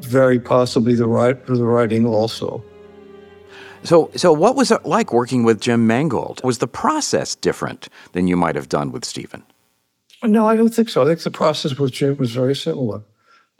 very 0.00 0.38
possibly 0.38 0.94
the 0.94 1.08
right 1.08 1.44
the 1.46 1.64
writing 1.64 2.06
also. 2.06 2.64
So, 3.82 4.10
so 4.14 4.32
what 4.32 4.54
was 4.56 4.70
it 4.70 4.86
like 4.86 5.12
working 5.12 5.42
with 5.42 5.60
Jim 5.60 5.86
Mangold? 5.86 6.40
Was 6.44 6.58
the 6.58 6.68
process 6.68 7.34
different 7.34 7.88
than 8.12 8.28
you 8.28 8.36
might 8.36 8.54
have 8.54 8.68
done 8.68 8.92
with 8.92 9.04
Steven? 9.04 9.42
No, 10.22 10.48
I 10.48 10.56
don't 10.56 10.72
think 10.72 10.88
so. 10.88 11.02
I 11.02 11.06
think 11.06 11.20
the 11.20 11.30
process 11.30 11.78
with 11.78 11.92
Jim 11.92 12.16
was 12.16 12.30
very 12.30 12.56
similar. 12.56 13.02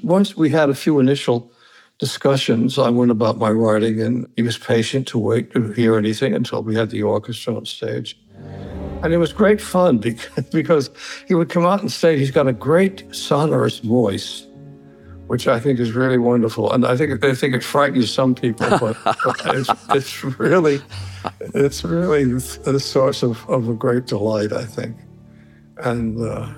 Once 0.03 0.37
we 0.37 0.49
had 0.49 0.71
a 0.71 0.75
few 0.75 0.99
initial 0.99 1.51
discussions, 1.99 2.79
I 2.79 2.89
went 2.89 3.11
about 3.11 3.37
my 3.37 3.51
writing, 3.51 4.01
and 4.01 4.27
he 4.37 4.43
was 4.43 4.57
patient 4.57 5.07
to 5.09 5.19
wait 5.19 5.53
to 5.53 5.73
hear 5.73 5.99
anything 5.99 6.35
until 6.35 6.63
we 6.63 6.75
had 6.75 6.91
the 6.91 7.03
orchestra 7.03 7.55
on 7.55 7.67
stage. 7.67 8.19
And 9.05 9.13
it 9.13 9.19
was 9.19 9.35
great 9.35 9.61
fun 9.61 9.99
because, 10.09 10.45
because 10.51 10.91
he 11.29 11.35
would 11.35 11.51
come 11.51 11.67
out 11.67 11.81
and 11.81 11.93
say 11.93 12.19
he's 12.19 12.31
got 12.31 12.49
a 12.49 12.53
great 12.53 13.05
sonorous 13.15 13.79
voice, 13.81 14.47
which 15.27 15.47
I 15.47 15.61
think 15.61 15.79
is 15.79 15.93
really 15.93 16.17
wonderful. 16.17 16.73
And 16.73 16.87
I 16.87 16.97
think 16.97 17.21
they 17.21 17.35
think 17.35 17.55
it 17.55 17.63
frightens 17.63 18.11
some 18.11 18.35
people, 18.35 18.67
but, 18.71 18.97
but 19.05 19.55
it's, 19.55 19.71
it's, 19.91 20.25
really, 20.25 20.81
it's 21.55 21.85
really 21.85 22.25
the 22.25 22.81
source 22.81 23.23
of, 23.23 23.47
of 23.49 23.69
a 23.69 23.75
great 23.75 24.07
delight, 24.07 24.53
I 24.53 24.65
think. 24.65 24.97
And 25.77 26.21
uh, 26.27 26.49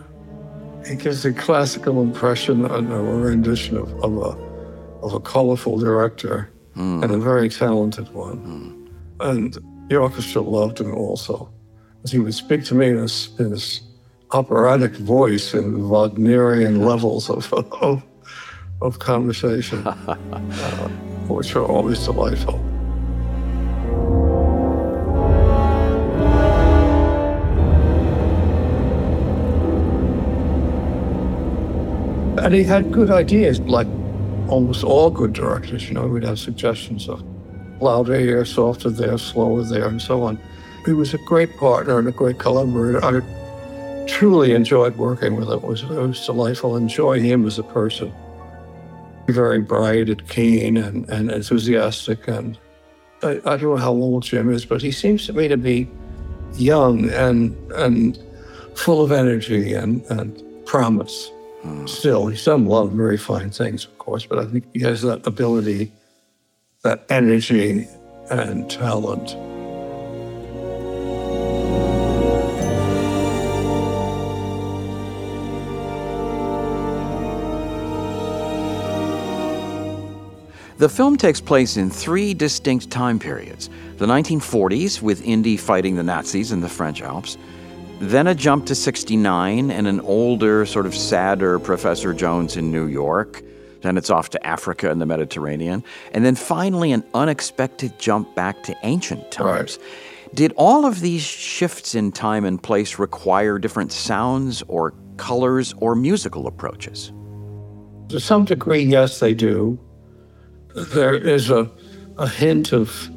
he 0.86 0.94
gives 0.94 1.24
a 1.24 1.32
classical 1.32 2.00
impression 2.00 2.64
and 2.64 2.92
a 2.92 2.96
rendition 2.96 3.76
of, 3.76 3.92
of 4.04 4.16
a 4.16 4.46
of 5.02 5.12
a 5.12 5.20
colorful 5.20 5.78
director 5.78 6.50
mm. 6.74 7.02
and 7.02 7.12
a 7.12 7.18
very 7.18 7.48
talented 7.48 8.12
one. 8.12 8.38
Mm. 9.20 9.30
And 9.30 9.88
the 9.88 9.96
orchestra 9.96 10.42
loved 10.42 10.80
him 10.80 10.94
also 10.94 11.52
he 12.10 12.18
would 12.18 12.34
speak 12.34 12.64
to 12.64 12.75
me 12.75 12.88
in 12.88 12.96
this 12.96 13.80
operatic 14.32 14.92
voice 14.92 15.54
in 15.54 15.88
Wagnerian 15.88 16.84
levels 16.84 17.30
of, 17.30 17.52
of, 17.52 18.02
of 18.82 18.98
conversation, 18.98 19.86
uh, 19.86 20.16
which 21.28 21.54
are 21.56 21.64
always 21.64 22.04
delightful. 22.04 22.60
And 32.38 32.54
he 32.54 32.62
had 32.62 32.92
good 32.92 33.10
ideas, 33.10 33.58
like 33.60 33.88
almost 34.48 34.84
all 34.84 35.10
good 35.10 35.32
directors. 35.32 35.88
You 35.88 35.94
know, 35.94 36.06
we'd 36.06 36.22
have 36.22 36.38
suggestions 36.38 37.08
of 37.08 37.25
louder 37.80 38.18
here, 38.18 38.44
softer 38.44 38.90
there, 38.90 39.18
slower 39.18 39.64
there, 39.64 39.88
and 39.88 40.00
so 40.00 40.22
on. 40.22 40.38
He 40.86 40.92
was 40.92 41.12
a 41.12 41.18
great 41.18 41.56
partner 41.56 41.98
and 41.98 42.06
a 42.06 42.12
great 42.12 42.38
collaborator. 42.38 43.04
I 43.04 44.06
truly 44.06 44.52
enjoyed 44.52 44.96
working 44.96 45.34
with 45.34 45.48
him. 45.48 45.58
It 45.58 45.62
was, 45.62 45.82
it 45.82 45.90
was 45.90 46.24
delightful. 46.24 46.76
Enjoy 46.76 47.20
him 47.20 47.44
as 47.44 47.58
a 47.58 47.64
person. 47.64 48.14
Very 49.26 49.60
bright 49.60 50.08
and 50.08 50.28
keen 50.28 50.76
and, 50.76 51.08
and 51.10 51.30
enthusiastic. 51.32 52.28
And 52.28 52.56
I, 53.24 53.40
I 53.44 53.56
don't 53.56 53.62
know 53.62 53.76
how 53.76 53.90
old 53.90 54.22
Jim 54.22 54.52
is, 54.52 54.64
but 54.64 54.80
he 54.80 54.92
seems 54.92 55.26
to 55.26 55.32
me 55.32 55.48
to 55.48 55.56
be 55.56 55.90
young 56.54 57.10
and 57.10 57.54
and 57.72 58.18
full 58.76 59.02
of 59.02 59.10
energy 59.10 59.72
and, 59.72 60.04
and 60.04 60.42
promise. 60.66 61.32
Hmm. 61.62 61.86
Still, 61.86 62.28
he's 62.28 62.44
done 62.44 62.66
a 62.66 62.68
lot 62.68 62.84
of 62.84 62.92
very 62.92 63.16
fine 63.16 63.50
things, 63.50 63.86
of 63.86 63.98
course, 63.98 64.24
but 64.24 64.38
I 64.38 64.44
think 64.44 64.64
he 64.72 64.80
has 64.80 65.02
that 65.02 65.26
ability, 65.26 65.90
that 66.82 67.04
energy 67.08 67.88
and 68.30 68.70
talent. 68.70 69.34
The 80.78 80.90
film 80.90 81.16
takes 81.16 81.40
place 81.40 81.78
in 81.78 81.88
three 81.88 82.35
distinct 82.35 82.90
time 82.90 83.18
periods 83.18 83.71
the 83.97 84.04
1940s, 84.04 85.00
with 85.00 85.25
Indy 85.25 85.56
fighting 85.56 85.97
the 85.97 86.02
Nazis 86.02 86.52
in 86.52 86.61
the 86.61 86.68
French 86.68 87.00
Alps, 87.00 87.38
then 87.99 88.26
a 88.26 88.35
jump 88.35 88.66
to 88.66 88.75
69 88.75 89.71
and 89.71 89.87
an 89.87 90.00
older, 90.00 90.66
sort 90.66 90.85
of 90.85 90.95
sadder 90.95 91.59
Professor 91.59 92.12
Jones 92.12 92.59
in 92.59 92.71
New 92.71 92.87
York. 92.87 93.42
Then 93.80 93.97
it's 93.97 94.11
off 94.11 94.28
to 94.30 94.47
Africa 94.47 94.90
and 94.90 95.00
the 95.00 95.06
Mediterranean. 95.06 95.83
And 96.12 96.26
then 96.26 96.35
finally, 96.35 96.92
an 96.92 97.04
unexpected 97.14 97.99
jump 97.99 98.35
back 98.35 98.62
to 98.64 98.76
ancient 98.83 99.30
times. 99.30 99.78
Right. 99.78 100.35
Did 100.35 100.52
all 100.56 100.85
of 100.85 101.00
these 101.00 101.23
shifts 101.23 101.95
in 101.95 102.12
time 102.12 102.45
and 102.45 102.62
place 102.62 102.99
require 102.99 103.59
different 103.59 103.92
sounds 103.92 104.62
or 104.68 104.92
colors 105.16 105.73
or 105.78 105.95
musical 105.95 106.47
approaches? 106.47 107.12
To 108.11 108.21
some 108.21 108.45
degree, 108.45 108.83
yes, 108.83 109.21
they 109.21 109.33
do 109.33 109.78
there 110.76 111.14
is 111.14 111.50
a, 111.50 111.71
a 112.18 112.28
hint 112.28 112.73
of 112.73 113.11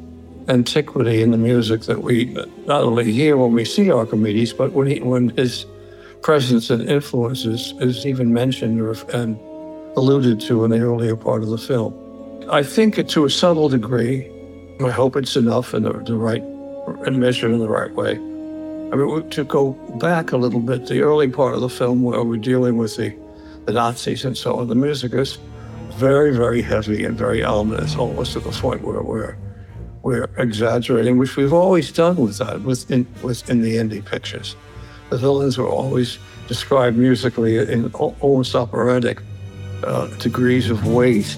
antiquity 0.48 1.22
in 1.22 1.30
the 1.30 1.38
music 1.38 1.82
that 1.82 2.02
we 2.02 2.24
not 2.66 2.82
only 2.82 3.12
hear 3.12 3.36
when 3.36 3.52
we 3.52 3.64
see 3.64 3.90
Archimedes, 3.90 4.52
but 4.52 4.72
when, 4.72 4.86
he, 4.86 5.00
when 5.00 5.28
his 5.30 5.66
presence 6.22 6.70
and 6.70 6.88
influence 6.88 7.44
is, 7.44 7.74
is 7.80 8.06
even 8.06 8.32
mentioned 8.32 8.80
or, 8.80 8.92
and 9.14 9.38
alluded 9.96 10.40
to 10.40 10.64
in 10.64 10.70
the 10.70 10.78
earlier 10.78 11.16
part 11.16 11.42
of 11.42 11.50
the 11.50 11.58
film. 11.58 11.94
I 12.50 12.62
think 12.62 13.06
to 13.06 13.24
a 13.26 13.30
subtle 13.30 13.68
degree, 13.68 14.30
I 14.82 14.90
hope 14.90 15.16
it's 15.16 15.36
enough 15.36 15.74
in 15.74 15.82
the, 15.82 15.92
the 15.92 16.16
right 16.16 16.42
and 17.06 17.20
measured 17.20 17.52
in 17.52 17.58
the 17.58 17.68
right 17.68 17.94
way. 17.94 18.12
I 18.12 18.96
mean, 18.96 19.30
to 19.30 19.44
go 19.44 19.72
back 20.00 20.32
a 20.32 20.36
little 20.36 20.60
bit, 20.60 20.86
the 20.86 21.02
early 21.02 21.28
part 21.28 21.54
of 21.54 21.60
the 21.60 21.68
film 21.68 22.02
where 22.02 22.24
we're 22.24 22.38
dealing 22.38 22.76
with 22.76 22.96
the, 22.96 23.14
the 23.66 23.72
Nazis 23.72 24.24
and 24.24 24.36
so 24.36 24.56
on, 24.56 24.68
the 24.68 24.74
music 24.74 25.12
is 25.12 25.38
very, 26.00 26.34
very 26.34 26.62
heavy 26.62 27.04
and 27.04 27.16
very 27.16 27.44
ominous, 27.44 27.94
almost 27.94 28.32
to 28.32 28.40
the 28.40 28.50
point 28.50 28.82
where 28.82 29.02
we're 29.02 29.36
we're 30.02 30.30
exaggerating, 30.38 31.18
which 31.18 31.36
we've 31.36 31.52
always 31.52 31.92
done 31.92 32.16
with 32.16 32.38
that 32.38 32.62
within 32.62 33.06
within 33.22 33.60
the 33.60 33.76
Indy 33.76 34.00
pictures. 34.00 34.56
The 35.10 35.18
villains 35.18 35.58
were 35.58 35.68
always 35.68 36.18
described 36.48 36.96
musically 36.96 37.58
in 37.58 37.92
almost 37.92 38.54
operatic 38.54 39.20
uh, 39.84 40.06
degrees 40.16 40.70
of 40.70 40.86
weight. 40.86 41.36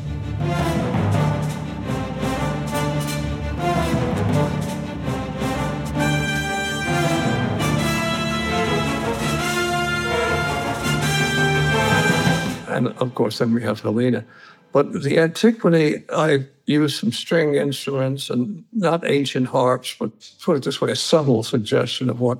And 12.86 12.96
of 12.98 13.14
course, 13.14 13.38
then 13.38 13.54
we 13.54 13.62
have 13.62 13.80
Helena. 13.80 14.24
But 14.72 15.02
the 15.02 15.18
antiquity, 15.18 16.02
I 16.12 16.46
used 16.66 16.98
some 16.98 17.12
string 17.12 17.54
instruments 17.54 18.30
and 18.30 18.64
not 18.72 19.08
ancient 19.08 19.48
harps, 19.48 19.94
but 19.98 20.10
put 20.42 20.56
it 20.56 20.64
this 20.64 20.80
way, 20.80 20.90
a 20.90 20.96
subtle 20.96 21.42
suggestion 21.42 22.08
of 22.08 22.20
what 22.20 22.38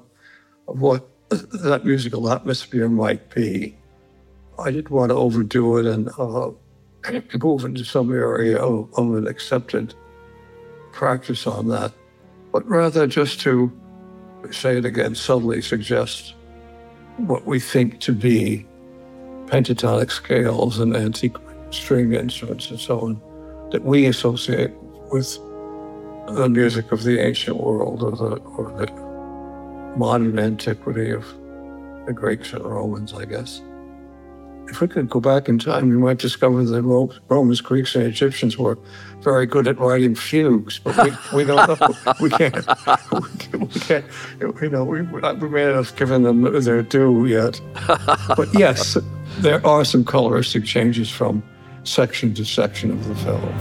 of 0.69 0.81
what 0.81 1.09
that 1.31 1.85
musical 1.85 2.31
atmosphere 2.31 2.89
might 2.89 3.35
be. 3.35 3.77
I 4.59 4.71
didn't 4.71 4.91
want 4.91 5.11
to 5.11 5.17
overdo 5.17 5.79
it 5.79 5.87
and 5.87 6.09
uh, 6.19 6.51
move 7.43 7.65
into 7.65 7.85
some 7.85 8.13
area 8.13 8.59
of, 8.59 8.89
of 8.97 9.15
an 9.15 9.27
accepted 9.27 9.95
practice 10.93 11.47
on 11.47 11.69
that, 11.69 11.93
but 12.53 12.67
rather 12.69 13.07
just 13.07 13.41
to 13.41 13.73
say 14.51 14.77
it 14.77 14.85
again, 14.85 15.15
subtly 15.15 15.63
suggest 15.63 16.35
what 17.17 17.47
we 17.47 17.61
think 17.61 18.01
to 18.01 18.13
be 18.13 18.67
pentatonic 19.53 20.11
scales 20.11 20.79
and 20.79 20.97
antique 20.97 21.37
string 21.71 22.15
instruments 22.15 22.71
and 22.71 22.81
so 22.81 23.01
on 23.01 23.21
that 23.71 23.85
we 23.85 24.07
associate 24.07 24.71
with 25.11 25.39
the 26.29 26.49
music 26.49 26.91
of 26.91 27.03
the 27.03 27.21
ancient 27.21 27.59
world 27.59 28.03
or 28.03 28.13
the, 28.13 28.37
or 28.37 28.71
the 28.79 28.91
modern 29.99 30.39
antiquity 30.39 31.11
of 31.11 31.27
the 32.07 32.15
Greeks 32.15 32.55
and 32.55 32.65
Romans, 32.65 33.13
I 33.13 33.27
guess. 33.27 33.61
If 34.69 34.81
we 34.81 34.89
could 34.89 35.11
go 35.11 35.21
back 35.21 35.51
in 35.51 35.59
time, 35.59 35.91
we 35.91 35.97
might 35.97 36.19
discover 36.19 36.65
that 36.65 36.83
Romans, 37.29 37.61
Greeks, 37.61 37.95
and 37.95 38.05
Egyptians 38.05 38.57
were 38.57 38.79
very 39.21 39.45
good 39.45 39.69
at 39.69 39.79
writing 39.79 40.15
fugues, 40.15 40.79
but 40.79 40.97
we, 40.97 41.39
we 41.39 41.45
don't 41.45 41.69
know. 41.69 42.15
we 42.21 42.31
can't. 42.31 42.67
We 43.53 43.81
can't. 43.81 44.05
You 44.41 44.71
know, 44.71 44.85
we, 44.85 45.03
we 45.03 45.49
may 45.49 45.67
not 45.67 45.75
have 45.75 45.95
given 45.97 46.23
them 46.23 46.43
their 46.63 46.83
due 46.83 47.27
yet. 47.27 47.61
But 48.37 48.49
yes, 48.55 48.97
there 49.39 49.65
are 49.67 49.85
some 49.85 50.05
coloristic 50.05 50.65
changes 50.65 51.11
from 51.11 51.43
section 51.85 52.35
to 52.35 52.45
section 52.45 52.91
of 52.91 53.07
the 53.09 53.15
film. 53.17 53.59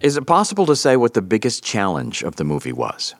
Is 0.00 0.16
it 0.16 0.26
possible 0.26 0.66
to 0.66 0.76
say 0.76 0.96
what 0.96 1.14
the 1.14 1.22
biggest 1.22 1.64
challenge 1.64 2.22
of 2.22 2.36
the 2.36 2.44
movie 2.44 2.72
was? 2.72 3.14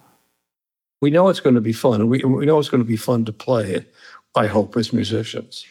We 1.00 1.10
know 1.10 1.28
it's 1.28 1.40
going 1.40 1.54
to 1.54 1.60
be 1.60 1.72
fun, 1.72 2.00
and 2.00 2.10
we, 2.10 2.22
we 2.24 2.46
know 2.46 2.58
it's 2.58 2.68
going 2.68 2.82
to 2.82 2.88
be 2.88 2.96
fun 2.96 3.24
to 3.24 3.32
play 3.32 3.72
it, 3.72 3.92
I 4.34 4.46
hope, 4.46 4.76
as 4.76 4.92
musicians. 4.92 5.66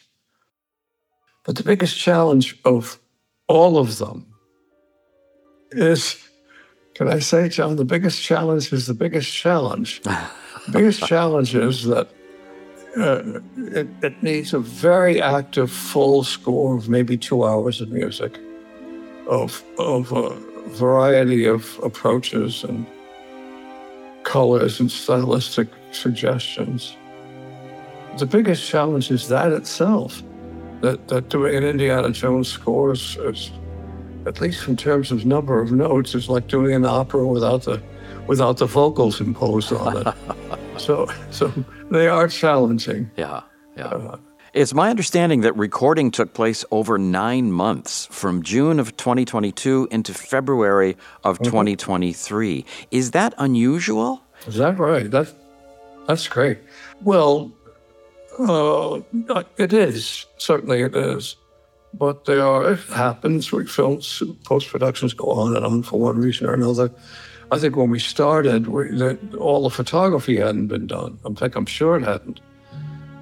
But 1.44 1.56
the 1.56 1.62
biggest 1.62 1.98
challenge 1.98 2.58
of 2.64 2.98
all 3.48 3.78
of 3.78 3.98
them 3.98 4.26
is 5.72 6.24
can 6.94 7.08
I 7.08 7.18
say, 7.18 7.48
John, 7.48 7.74
the 7.76 7.84
biggest 7.84 8.22
challenge 8.22 8.72
is 8.72 8.86
the 8.86 8.94
biggest 8.94 9.32
challenge. 9.32 10.00
the 10.02 10.72
biggest 10.72 11.04
challenge 11.04 11.54
is 11.54 11.84
that 11.86 12.08
uh, 12.96 13.40
it, 13.56 13.88
it, 14.02 14.22
needs 14.22 14.54
a 14.54 14.58
very 14.58 15.20
active, 15.20 15.70
full 15.70 16.22
score 16.22 16.76
of 16.76 16.88
maybe 16.88 17.16
two 17.16 17.44
hours 17.44 17.80
of 17.80 17.90
music, 17.90 18.38
of, 19.26 19.62
of 19.78 20.12
a 20.12 20.30
variety 20.68 21.44
of 21.44 21.78
approaches 21.82 22.64
and 22.64 22.86
colors 24.22 24.80
and 24.80 24.90
stylistic 24.90 25.68
suggestions. 25.92 26.96
The 28.18 28.26
biggest 28.26 28.66
challenge 28.66 29.10
is 29.10 29.28
that 29.28 29.52
itself, 29.52 30.22
that, 30.80 31.08
that 31.08 31.28
doing 31.28 31.56
an 31.56 31.64
Indiana 31.64 32.10
Jones 32.10 32.48
score 32.48 32.92
is, 32.92 33.16
is, 33.16 33.50
at 34.26 34.40
least 34.40 34.68
in 34.68 34.76
terms 34.76 35.10
of 35.10 35.26
number 35.26 35.60
of 35.60 35.72
notes, 35.72 36.14
is 36.14 36.28
like 36.28 36.46
doing 36.46 36.74
an 36.74 36.84
opera 36.84 37.26
without 37.26 37.64
the, 37.64 37.82
without 38.26 38.58
the 38.58 38.66
vocals 38.66 39.20
imposed 39.20 39.72
on 39.72 40.06
it. 40.06 40.14
so, 40.80 41.08
so 41.30 41.52
they 41.90 42.08
are 42.08 42.28
challenging. 42.28 43.10
Yeah, 43.16 43.42
yeah. 43.76 43.86
Uh, 43.86 44.18
it's 44.54 44.72
my 44.72 44.88
understanding 44.88 45.40
that 45.40 45.56
recording 45.56 46.12
took 46.12 46.32
place 46.32 46.64
over 46.70 46.96
nine 46.96 47.50
months, 47.50 48.06
from 48.06 48.42
June 48.42 48.78
of 48.78 48.96
2022 48.96 49.88
into 49.90 50.14
February 50.14 50.96
of 51.24 51.36
mm-hmm. 51.38 51.46
2023. 51.46 52.64
Is 52.92 53.10
that 53.10 53.34
unusual? 53.38 54.22
Is 54.46 54.54
that 54.56 54.78
right? 54.78 55.10
That's 55.10 55.34
that's 56.06 56.28
great. 56.28 56.58
Well, 57.02 57.52
uh, 58.38 59.00
it 59.56 59.72
is 59.72 60.26
certainly 60.36 60.82
it 60.82 60.94
is, 60.94 61.36
but 61.92 62.24
there 62.24 62.46
are 62.46 62.72
it 62.72 62.80
happens. 62.90 63.50
We 63.50 63.66
films 63.66 64.22
post 64.44 64.68
productions 64.68 65.14
go 65.14 65.32
on 65.32 65.56
and 65.56 65.66
on 65.66 65.82
for 65.82 65.98
one 65.98 66.18
reason 66.18 66.46
or 66.46 66.54
another. 66.54 66.90
I 67.54 67.58
think 67.58 67.76
when 67.76 67.88
we 67.88 68.00
started, 68.00 68.66
we, 68.66 68.88
the, 68.88 69.16
all 69.38 69.62
the 69.62 69.70
photography 69.70 70.38
hadn't 70.38 70.66
been 70.66 70.88
done. 70.88 71.18
In 71.24 71.36
fact, 71.36 71.54
I'm 71.54 71.66
sure 71.66 71.96
it 71.96 72.02
hadn't. 72.02 72.40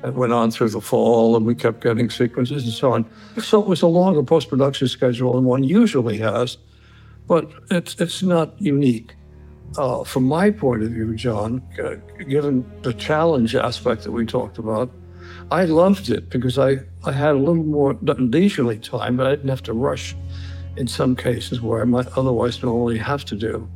It 0.02 0.14
went 0.14 0.32
on 0.32 0.50
through 0.50 0.70
the 0.70 0.80
fall, 0.80 1.36
and 1.36 1.44
we 1.44 1.54
kept 1.54 1.82
getting 1.82 2.08
sequences 2.08 2.64
and 2.64 2.72
so 2.72 2.92
on. 2.92 3.04
So 3.42 3.60
it 3.60 3.68
was 3.68 3.82
a 3.82 3.86
longer 3.86 4.22
post 4.22 4.48
production 4.48 4.88
schedule 4.88 5.34
than 5.34 5.44
one 5.44 5.64
usually 5.64 6.16
has, 6.18 6.56
but 7.28 7.50
it's 7.70 8.00
it's 8.00 8.22
not 8.22 8.60
unique. 8.60 9.14
Uh, 9.76 10.02
from 10.02 10.24
my 10.24 10.50
point 10.50 10.82
of 10.82 10.90
view, 10.90 11.14
John, 11.14 11.62
uh, 11.82 11.96
given 12.24 12.64
the 12.82 12.94
challenge 12.94 13.54
aspect 13.54 14.02
that 14.04 14.12
we 14.12 14.24
talked 14.24 14.58
about, 14.58 14.90
I 15.50 15.66
loved 15.66 16.08
it 16.08 16.30
because 16.30 16.58
I, 16.58 16.78
I 17.04 17.12
had 17.12 17.34
a 17.34 17.38
little 17.38 17.54
more 17.64 17.98
leisurely 18.00 18.78
time, 18.78 19.16
but 19.16 19.26
I 19.26 19.30
didn't 19.30 19.50
have 19.50 19.62
to 19.64 19.72
rush 19.74 20.16
in 20.76 20.88
some 20.88 21.16
cases 21.16 21.60
where 21.60 21.82
I 21.82 21.84
might 21.84 22.08
otherwise 22.16 22.62
normally 22.62 22.98
have 22.98 23.24
to 23.26 23.36
do. 23.36 23.68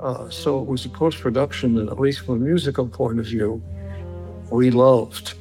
Uh, 0.00 0.28
so 0.28 0.60
it 0.60 0.66
was 0.66 0.84
a 0.84 0.88
post 0.88 1.20
production 1.20 1.74
that, 1.74 1.88
at 1.88 1.98
least 1.98 2.20
from 2.20 2.34
a 2.34 2.38
musical 2.38 2.86
point 2.86 3.18
of 3.18 3.26
view, 3.26 3.62
we 4.50 4.70
loved. 4.70 5.34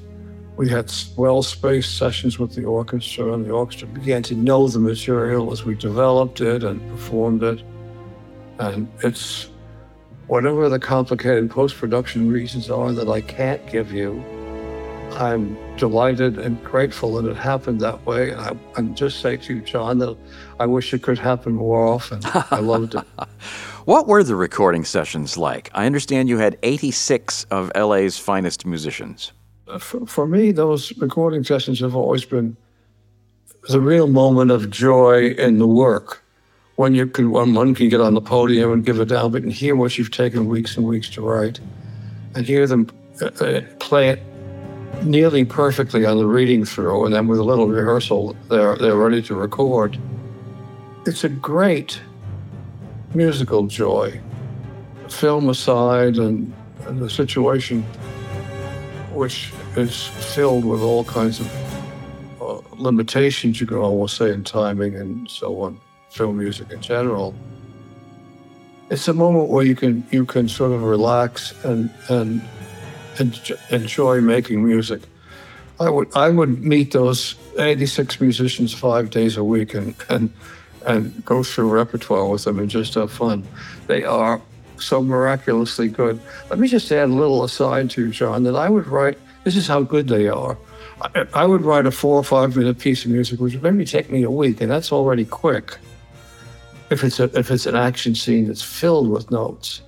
We 0.58 0.70
had 0.70 0.92
well 1.18 1.44
spaced 1.44 1.98
sessions 1.98 2.40
with 2.40 2.56
the 2.56 2.64
orchestra, 2.64 3.34
and 3.34 3.46
the 3.46 3.52
orchestra 3.52 3.88
began 3.90 4.24
to 4.24 4.36
know 4.36 4.68
the 4.68 4.80
material 4.80 5.52
as 5.52 5.66
we 5.66 5.76
developed 5.76 6.40
it 6.40 6.64
and 6.64 6.80
performed 6.92 7.44
it. 7.44 7.62
And 8.60 8.90
it's 9.04 9.50
whatever 10.28 10.70
the 10.70 10.80
complicated 10.80 11.52
post 11.52 11.76
production 11.76 12.32
reasons 12.32 12.70
are 12.70 12.94
that 12.94 13.10
I 13.10 13.20
can't 13.22 13.66
give 13.68 13.92
you, 13.92 14.24
I'm 15.12 15.58
delighted 15.78 16.38
and 16.38 16.62
grateful 16.64 17.22
that 17.22 17.30
it 17.30 17.38
happened 17.38 17.82
that 17.82 18.06
way. 18.06 18.32
And 18.32 18.42
I, 18.42 18.58
I'm 18.76 18.96
just 18.96 19.20
say 19.20 19.38
to 19.38 19.56
you, 19.56 19.62
John, 19.62 20.00
that 20.00 20.18
I 20.60 20.66
wish 20.66 20.94
it 20.94 21.04
could 21.04 21.20
happen 21.20 21.54
more 21.54 21.86
often. 21.86 22.22
I 22.52 22.60
loved 22.60 22.96
it. 22.96 23.04
what 23.86 24.08
were 24.08 24.24
the 24.24 24.36
recording 24.36 24.86
sessions 24.86 25.38
like? 25.38 25.70
I 25.74 25.86
understand 25.86 26.30
you 26.30 26.38
had 26.38 26.58
86 26.64 27.46
of 27.46 27.72
LA's 27.76 28.18
finest 28.18 28.66
musicians. 28.66 29.32
Uh, 29.68 29.80
for, 29.80 30.06
for 30.06 30.28
me, 30.28 30.52
those 30.52 30.96
recording 30.98 31.44
sessions 31.44 31.80
have 31.80 31.96
always 31.96 32.26
been 32.26 32.56
the 33.70 33.80
real 33.80 34.08
moment 34.08 34.52
of 34.52 34.70
joy 34.70 35.30
in 35.32 35.58
the 35.58 35.68
work 35.68 36.24
when 36.76 36.94
you 36.94 37.08
can 37.08 37.32
when 37.32 37.54
one 37.54 37.74
can 37.74 37.90
get 37.90 38.02
on 38.02 38.14
the 38.14 38.22
podium 38.22 38.72
and 38.72 38.86
give 38.86 39.00
a 39.00 39.06
down 39.06 39.36
and 39.36 39.52
hear 39.52 39.76
what 39.76 39.98
you've 39.98 40.12
taken 40.12 40.48
weeks 40.48 40.78
and 40.78 40.86
weeks 40.86 41.10
to 41.10 41.22
write 41.22 41.60
and 42.36 42.46
hear 42.46 42.68
them 42.68 42.90
uh, 43.22 43.26
uh, 43.26 43.62
play 43.80 44.10
it 44.10 44.22
nearly 45.04 45.46
perfectly 45.46 46.06
on 46.06 46.18
the 46.18 46.26
reading 46.26 46.66
through 46.66 47.06
and 47.06 47.14
then 47.14 47.28
with 47.28 47.40
a 47.40 47.44
little 47.44 47.68
rehearsal 47.68 48.36
they're 48.50 48.76
they're 48.78 48.96
ready 48.96 49.22
to 49.22 49.36
record 49.36 49.98
it's 51.06 51.24
a 51.24 51.30
great 51.30 52.02
musical 53.16 53.66
joy 53.68 54.20
film 55.10 55.50
aside 55.50 56.18
and, 56.18 56.54
and 56.86 57.00
the 57.00 57.10
situation 57.10 57.82
which 59.14 59.52
is 59.78 60.08
filled 60.34 60.66
with 60.66 60.82
all 60.82 61.04
kinds 61.06 61.40
of 61.40 62.42
uh, 62.42 62.60
limitations 62.76 63.62
you 63.62 63.68
can 63.68 63.78
almost 63.78 64.18
say 64.18 64.32
in 64.32 64.44
timing 64.44 64.96
and 64.96 65.30
so 65.30 65.62
on 65.62 65.80
film 66.10 66.38
music 66.38 66.72
in 66.72 66.82
general. 66.82 67.34
It's 68.90 69.08
a 69.08 69.14
moment 69.14 69.50
where 69.50 69.66
you 69.66 69.76
can 69.76 70.06
you 70.12 70.26
can 70.26 70.48
sort 70.48 70.72
of 70.72 70.84
relax 70.84 71.54
and 71.64 71.90
and, 72.10 72.42
enjoy 73.72 74.20
making 74.20 74.66
music. 74.66 75.02
I 75.80 75.90
would 75.90 76.10
I 76.16 76.30
would 76.30 76.62
meet 76.64 76.92
those 76.92 77.36
86 77.58 78.20
musicians 78.20 78.74
five 78.74 79.10
days 79.10 79.38
a 79.38 79.44
week 79.44 79.74
and 79.74 79.96
and 80.10 80.34
and 80.86 81.24
go 81.26 81.44
through 81.44 81.70
repertoire 81.70 82.28
with 82.28 82.44
them 82.44 82.60
and 82.60 82.70
just 82.70 82.94
have 82.94 83.12
fun. 83.12 83.44
They 83.88 84.04
are 84.04 84.42
so 84.80 85.02
miraculously 85.02 85.88
good. 85.88 86.20
Let 86.50 86.60
me 86.60 86.68
just 86.68 86.92
add 86.92 87.10
a 87.10 87.14
little 87.14 87.44
aside 87.44 87.90
to 87.92 88.06
you, 88.06 88.12
John, 88.12 88.44
that 88.44 88.56
I 88.56 88.70
would 88.70 88.88
write. 88.88 89.18
This 89.44 89.56
is 89.56 89.68
how 89.68 89.84
good 89.84 90.08
they 90.08 90.28
are. 90.28 90.58
I, 91.02 91.28
I 91.34 91.46
would 91.46 91.62
write 91.62 91.86
a 91.86 91.92
four 91.92 92.18
or 92.18 92.24
five 92.24 92.56
minute 92.56 92.80
piece 92.80 93.06
of 93.06 93.12
music, 93.12 93.40
which 93.40 93.54
would 93.54 93.64
maybe 93.64 93.86
take 93.86 94.10
me 94.10 94.24
a 94.24 94.32
week, 94.32 94.62
and 94.62 94.72
that's 94.72 94.92
already 94.92 95.26
quick 95.26 95.78
if 96.90 97.04
it's 97.04 97.20
a, 97.20 97.26
if 97.38 97.52
it's 97.52 97.66
an 97.66 97.76
action 97.76 98.16
scene 98.16 98.48
that's 98.48 98.62
filled 98.62 99.10
with 99.10 99.32
notes. 99.32 99.82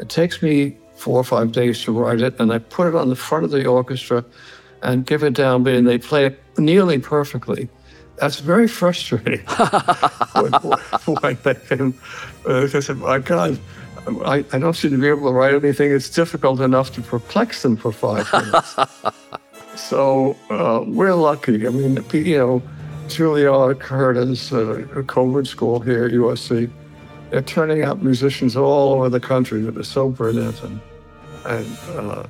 It 0.00 0.08
takes 0.08 0.42
me 0.42 0.76
four 0.96 1.18
or 1.18 1.24
five 1.24 1.52
days 1.52 1.82
to 1.84 1.92
write 1.92 2.20
it, 2.20 2.38
and 2.40 2.52
I 2.52 2.58
put 2.58 2.88
it 2.88 2.94
on 2.94 3.08
the 3.08 3.16
front 3.16 3.44
of 3.44 3.50
the 3.50 3.66
orchestra 3.66 4.24
and 4.82 5.06
give 5.06 5.22
it 5.22 5.34
down, 5.34 5.66
and 5.66 5.86
they 5.86 5.98
play 5.98 6.26
it 6.26 6.42
nearly 6.58 6.98
perfectly. 6.98 7.68
That's 8.16 8.40
very 8.40 8.68
frustrating. 8.68 9.40
when, 10.32 10.52
when 11.20 11.38
they 11.42 11.54
can, 11.54 11.94
uh, 12.46 12.66
they 12.66 12.80
said, 12.80 12.98
my 12.98 13.18
God, 13.18 13.58
I, 14.24 14.44
I 14.52 14.58
don't 14.58 14.74
seem 14.74 14.92
to 14.92 14.98
be 14.98 15.08
able 15.08 15.28
to 15.28 15.32
write 15.32 15.54
anything. 15.54 15.90
It's 15.90 16.08
difficult 16.08 16.60
enough 16.60 16.92
to 16.94 17.02
perplex 17.02 17.62
them 17.62 17.76
for 17.76 17.90
five 17.92 18.30
minutes. 18.32 18.76
so 19.74 20.36
uh, 20.50 20.84
we're 20.86 21.14
lucky. 21.14 21.66
I 21.66 21.70
mean, 21.70 22.04
you 22.12 22.38
know, 22.38 22.62
Juilliard 23.08 23.80
Curtis, 23.80 24.52
uh, 24.52 24.86
a 24.94 25.02
Colburn 25.02 25.44
School 25.44 25.80
here 25.80 26.04
at 26.04 26.12
USC. 26.12 26.70
They're 27.30 27.42
turning 27.42 27.82
out 27.82 28.02
musicians 28.02 28.56
all 28.56 28.94
over 28.94 29.08
the 29.08 29.20
country 29.20 29.62
that 29.62 29.76
are 29.76 29.82
so 29.82 30.08
brilliant. 30.08 30.62
And, 30.62 30.80
and 31.46 31.78
uh, 31.88 32.26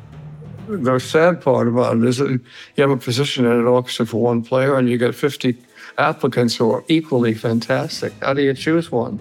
the 0.69 0.99
sad 0.99 1.43
part 1.43 1.69
about 1.69 1.97
it 1.97 2.05
is 2.05 2.19
that 2.19 2.31
you 2.31 2.41
have 2.79 2.91
a 2.91 2.97
position 2.97 3.45
in 3.45 3.53
an 3.53 3.67
orchestra 3.67 4.07
for 4.07 4.23
one 4.23 4.43
player 4.43 4.79
and 4.79 4.89
you 4.89 4.97
get 4.97 5.15
50 5.15 5.57
applicants 5.99 6.57
who 6.57 6.71
are 6.71 6.85
equally 6.89 7.35
fantastic. 7.35 8.13
How 8.21 8.35
do 8.35 8.43
you 8.43 8.55
choose 8.55 8.91
one? 8.91 9.21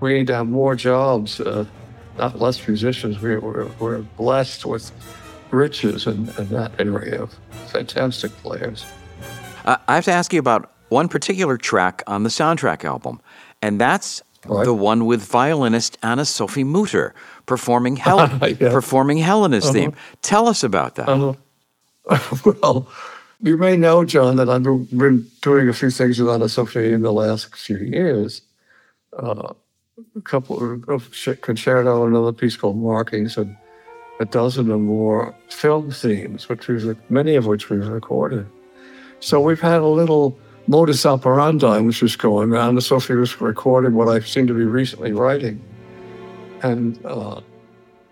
We 0.00 0.14
need 0.14 0.26
to 0.28 0.34
have 0.34 0.48
more 0.48 0.74
jobs, 0.74 1.40
uh, 1.40 1.66
not 2.18 2.40
less 2.40 2.66
musicians. 2.66 3.20
We, 3.20 3.36
we're, 3.36 3.66
we're 3.78 3.98
blessed 3.98 4.64
with 4.64 4.90
riches 5.50 6.06
in, 6.06 6.28
in 6.38 6.48
that 6.48 6.72
area 6.78 7.22
of 7.22 7.38
fantastic 7.68 8.30
players. 8.42 8.86
Uh, 9.64 9.76
I 9.88 9.96
have 9.96 10.04
to 10.06 10.12
ask 10.12 10.32
you 10.32 10.40
about 10.40 10.72
one 10.88 11.08
particular 11.08 11.56
track 11.56 12.02
on 12.06 12.22
the 12.22 12.30
soundtrack 12.30 12.84
album, 12.84 13.20
and 13.62 13.80
that's 13.80 14.22
right. 14.46 14.64
the 14.64 14.74
one 14.74 15.06
with 15.06 15.22
violinist 15.22 15.98
Anne-Sophie 16.02 16.64
Mutter 16.64 17.14
performing 17.46 17.96
Hel- 17.96 18.38
yeah. 18.42 18.70
performing 18.70 19.18
Helena's 19.18 19.64
uh-huh. 19.64 19.72
theme. 19.72 19.94
Tell 20.22 20.48
us 20.48 20.62
about 20.62 20.94
that. 20.96 21.08
Uh-huh. 21.08 21.34
well, 22.62 22.88
you 23.42 23.56
may 23.56 23.76
know, 23.76 24.04
John, 24.04 24.36
that 24.36 24.48
I've 24.48 24.62
been 24.62 25.26
doing 25.40 25.68
a 25.68 25.72
few 25.72 25.90
things 25.90 26.18
with 26.18 26.28
Anne-Sophie 26.28 26.92
in 26.92 27.02
the 27.02 27.12
last 27.12 27.54
few 27.56 27.78
years. 27.78 28.42
Uh, 29.18 29.54
a 30.16 30.20
couple 30.22 30.82
of 30.88 31.10
concerto, 31.40 32.06
another 32.06 32.32
piece 32.32 32.56
called 32.56 32.76
Markings, 32.76 33.36
and 33.36 33.56
a 34.20 34.24
dozen 34.24 34.70
or 34.70 34.78
more 34.78 35.34
film 35.48 35.90
themes, 35.90 36.48
which 36.48 36.68
was 36.68 36.84
many 37.08 37.36
of 37.36 37.46
which 37.46 37.70
we've 37.70 37.86
recorded. 37.88 38.46
So 39.20 39.40
we've 39.40 39.60
had 39.60 39.80
a 39.80 39.86
little 39.86 40.38
modus 40.66 41.04
operandi 41.04 41.80
which 41.80 42.02
was 42.02 42.16
going 42.16 42.54
on. 42.54 42.70
And 42.70 42.82
Sophie 42.82 43.14
was 43.14 43.40
recording 43.40 43.94
what 43.94 44.08
I 44.08 44.20
seem 44.20 44.46
to 44.46 44.54
be 44.54 44.64
recently 44.64 45.12
writing. 45.12 45.62
And 46.62 47.04
uh, 47.06 47.40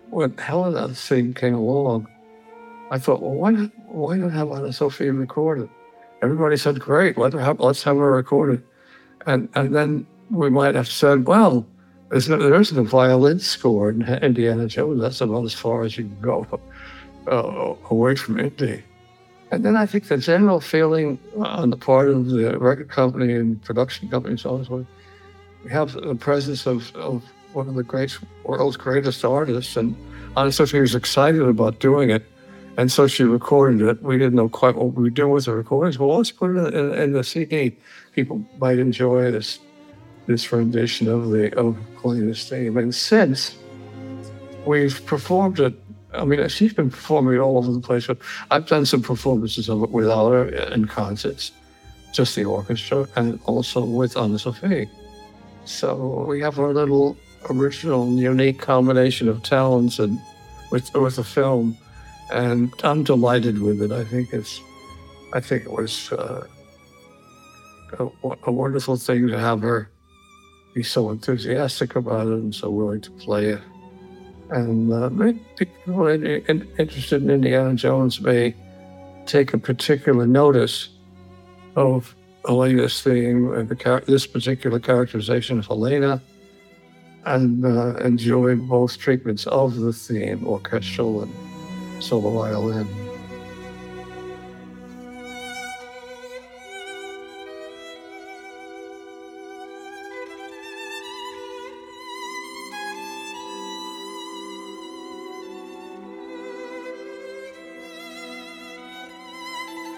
when 0.09 0.35
Helena 0.37 0.89
thing 0.89 1.33
came 1.33 1.53
along, 1.53 2.07
I 2.91 2.99
thought, 2.99 3.21
well, 3.21 3.33
why 3.33 3.51
why 3.87 4.17
not 4.17 4.31
have 4.31 4.51
Anne-Sophie 4.51 5.09
record 5.09 5.61
it? 5.61 5.69
Everybody 6.21 6.57
said, 6.57 6.79
great, 6.79 7.17
let 7.17 7.33
her 7.33 7.39
have, 7.39 7.59
let's 7.59 7.83
have 7.83 7.97
her 7.97 8.11
record 8.11 8.55
it. 8.55 8.65
And, 9.25 9.47
and 9.55 9.75
then 9.75 10.07
we 10.29 10.49
might 10.49 10.75
have 10.75 10.87
said, 10.87 11.25
well, 11.27 11.65
there's 12.09 12.27
no, 12.27 12.37
there 12.37 12.59
isn't 12.59 12.77
a 12.77 12.83
violin 12.83 13.39
score 13.39 13.89
in 13.89 14.01
Indiana 14.01 14.67
Jones. 14.67 15.01
That's 15.01 15.21
about 15.21 15.45
as 15.45 15.53
far 15.53 15.83
as 15.83 15.97
you 15.97 16.05
can 16.05 16.19
go 16.21 16.45
uh, 17.27 17.75
away 17.89 18.15
from 18.15 18.39
Indy. 18.39 18.83
And 19.51 19.63
then 19.63 19.75
I 19.75 19.85
think 19.85 20.07
the 20.07 20.17
general 20.17 20.59
feeling 20.59 21.19
on 21.37 21.69
the 21.69 21.77
part 21.77 22.09
of 22.09 22.27
the 22.27 22.57
record 22.59 22.89
company 22.89 23.33
and 23.33 23.61
production 23.63 24.09
company 24.09 24.31
and 24.31 24.39
so 24.39 24.49
companies 24.49 24.69
also, 24.69 24.87
we 25.63 25.71
have 25.71 25.93
the 25.93 26.15
presence 26.15 26.65
of, 26.65 26.95
of 26.95 27.23
one 27.53 27.67
of 27.67 27.75
the 27.75 27.83
great 27.83 28.17
world's 28.43 28.77
greatest 28.77 29.25
artists, 29.25 29.75
and 29.75 29.95
honestly, 30.35 30.65
she 30.67 30.79
was 30.79 30.95
excited 30.95 31.41
about 31.41 31.79
doing 31.79 32.09
it, 32.11 32.23
and 32.79 32.89
so 32.89 33.07
she 33.07 33.23
recorded 33.23 33.81
it. 33.81 34.01
We 34.01 34.17
didn't 34.17 34.35
know 34.35 34.47
quite 34.47 34.75
what 34.75 34.93
we 34.93 35.03
were 35.03 35.09
doing 35.09 35.33
with 35.33 35.45
the 35.45 35.53
recordings. 35.53 35.99
Well, 35.99 36.15
let's 36.15 36.31
put 36.31 36.55
it 36.55 36.73
in, 36.73 36.93
in 36.93 37.11
the 37.11 37.25
CD. 37.25 37.75
People 38.13 38.41
might 38.57 38.79
enjoy 38.79 39.31
this 39.31 39.59
this 40.27 40.49
rendition 40.53 41.09
of 41.09 41.29
the 41.29 41.53
of 41.59 41.75
this 42.03 42.47
theme. 42.47 42.77
And 42.77 42.95
since 42.95 43.57
we've 44.65 45.05
performed 45.05 45.59
it 45.59 45.73
I 46.13 46.23
mean, 46.23 46.47
she's 46.47 46.73
been 46.73 46.89
performing 46.89 47.35
it 47.35 47.39
all 47.39 47.57
over 47.57 47.69
the 47.71 47.81
place, 47.81 48.07
but 48.07 48.17
I've 48.49 48.65
done 48.65 48.85
some 48.85 49.01
performances 49.01 49.67
of 49.67 49.83
it 49.83 49.91
without 49.91 50.31
her 50.31 50.47
in 50.47 50.87
concerts, 50.87 51.51
just 52.13 52.35
the 52.37 52.45
orchestra, 52.45 53.07
and 53.17 53.39
also 53.45 53.83
with 53.83 54.15
Anne-Sophie. 54.17 54.89
So 55.65 56.25
we 56.27 56.39
have 56.39 56.57
our 56.57 56.73
little 56.73 57.17
original, 57.49 58.07
unique 58.17 58.59
combination 58.59 59.27
of 59.27 59.43
talents 59.43 59.99
and 59.99 60.17
with 60.71 60.93
with 60.95 61.17
the 61.17 61.25
film, 61.25 61.77
and 62.31 62.73
I'm 62.83 63.03
delighted 63.03 63.61
with 63.61 63.81
it. 63.81 63.91
I 63.91 64.03
think 64.03 64.33
it's, 64.33 64.61
I 65.33 65.39
think 65.39 65.63
it 65.63 65.71
was 65.71 66.11
uh, 66.11 66.47
a, 67.99 68.07
a 68.43 68.51
wonderful 68.51 68.97
thing 68.97 69.27
to 69.27 69.39
have 69.39 69.61
her 69.61 69.89
be 70.73 70.83
so 70.83 71.09
enthusiastic 71.09 71.95
about 71.95 72.27
it 72.27 72.33
and 72.33 72.53
so 72.53 72.69
willing 72.69 73.01
to 73.01 73.11
play 73.11 73.47
it. 73.47 73.61
And 74.51 74.91
uh, 74.91 75.09
people 75.55 76.07
interested 76.07 77.23
in 77.23 77.29
Indiana 77.29 77.75
Jones 77.75 78.19
may 78.21 78.55
take 79.25 79.53
a 79.53 79.57
particular 79.57 80.25
notice 80.25 80.89
of 81.75 82.15
Helena's 82.45 83.01
theme 83.01 83.53
and 83.53 83.69
the, 83.69 84.03
this 84.07 84.25
particular 84.25 84.79
characterization 84.79 85.59
of 85.59 85.67
Helena 85.67 86.21
and 87.25 87.65
uh, 87.65 87.95
enjoy 87.97 88.55
both 88.55 88.97
treatments 88.97 89.45
of 89.47 89.75
the 89.75 89.93
theme, 89.93 90.47
orchestral 90.47 91.21
and 91.21 91.48
solo 91.99 92.31
violin. 92.31 92.87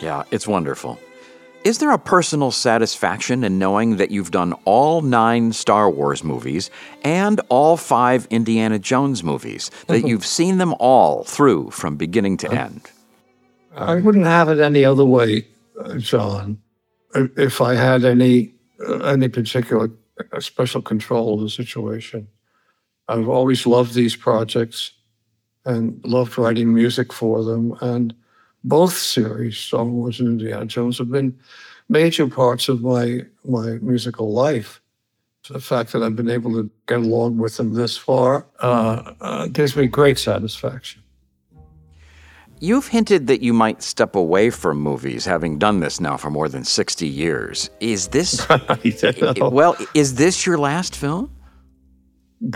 Yeah, 0.02 0.24
it's 0.32 0.48
wonderful. 0.48 1.00
Is 1.64 1.78
there 1.78 1.92
a 1.92 2.00
personal 2.00 2.50
satisfaction 2.50 3.44
in 3.44 3.60
knowing 3.60 3.98
that 3.98 4.10
you've 4.10 4.32
done 4.32 4.54
all 4.66 5.02
nine 5.02 5.54
Star 5.54 5.92
Wars 5.92 6.24
movies 6.24 6.72
and 7.04 7.40
all 7.50 7.78
five 7.78 8.26
Indiana 8.32 8.80
Jones 8.80 9.24
movies, 9.24 9.70
that 9.86 10.02
you've 10.08 10.26
seen 10.26 10.58
them 10.58 10.74
all 10.80 11.24
through 11.24 11.70
from 11.70 11.98
beginning 11.98 12.38
to 12.38 12.52
end? 12.52 12.90
I 13.76 13.96
wouldn't 13.96 14.26
have 14.26 14.50
it 14.50 14.60
any 14.60 14.84
other 14.84 15.06
way, 15.06 15.46
uh, 15.80 15.98
John. 15.98 16.60
If 17.14 17.38
if 17.38 17.62
I 17.62 17.76
had 17.76 18.06
any 18.06 18.54
uh, 18.88 18.98
any 19.00 19.30
particular 19.30 19.92
uh, 20.32 20.40
special 20.40 20.82
control 20.82 21.36
of 21.36 21.42
the 21.42 21.50
situation, 21.50 22.28
I've 23.08 23.30
always 23.30 23.68
loved 23.68 23.94
these 23.94 24.16
projects 24.16 24.94
and 25.66 26.04
loved 26.04 26.40
writing 26.40 26.74
music 26.74 27.14
for 27.14 27.44
them. 27.44 27.78
And 27.82 28.16
both 28.64 28.96
series, 28.98 29.58
Star 29.58 29.86
Wars 29.86 30.20
and 30.20 30.30
Indiana 30.30 30.66
Jones, 30.66 30.98
have 30.98 31.12
been 31.12 31.38
major 31.90 32.28
parts 32.28 32.70
of 32.70 32.82
my 32.82 33.22
my 33.46 33.78
musical 33.82 34.32
life. 34.34 34.82
The 35.50 35.60
fact 35.60 35.92
that 35.92 36.04
I've 36.04 36.16
been 36.16 36.30
able 36.30 36.54
to 36.54 36.70
get 36.88 37.00
along 37.00 37.38
with 37.38 37.58
them 37.58 37.74
this 37.74 37.98
far 37.98 38.46
uh, 38.60 39.14
uh, 39.20 39.48
gives 39.48 39.76
me 39.76 39.88
great 39.88 40.20
satisfaction. 40.20 41.02
You've 42.64 42.88
hinted 42.88 43.26
that 43.26 43.42
you 43.42 43.54
might 43.54 43.82
step 43.82 44.16
away 44.16 44.52
from 44.52 44.78
movies, 44.80 45.26
having 45.26 45.58
done 45.58 45.80
this 45.80 46.00
now 46.00 46.16
for 46.16 46.30
more 46.30 46.48
than 46.48 46.64
60 46.64 47.08
years. 47.08 47.72
Is 47.80 48.10
this, 48.10 48.48
well, 49.40 49.76
is 49.96 50.14
this 50.14 50.46
your 50.46 50.60
last 50.60 50.96
film? 50.96 51.32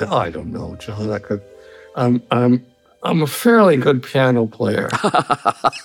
I 0.07 0.29
don't 0.29 0.53
know, 0.53 0.75
John. 0.75 1.09
I 1.11 1.17
could, 1.17 1.41
I'm, 1.95 2.21
I'm, 2.29 2.63
I'm 3.05 3.21
a 3.21 3.27
fairly 3.27 3.77
good 3.77 4.01
piano 4.01 4.47
player, 4.47 4.89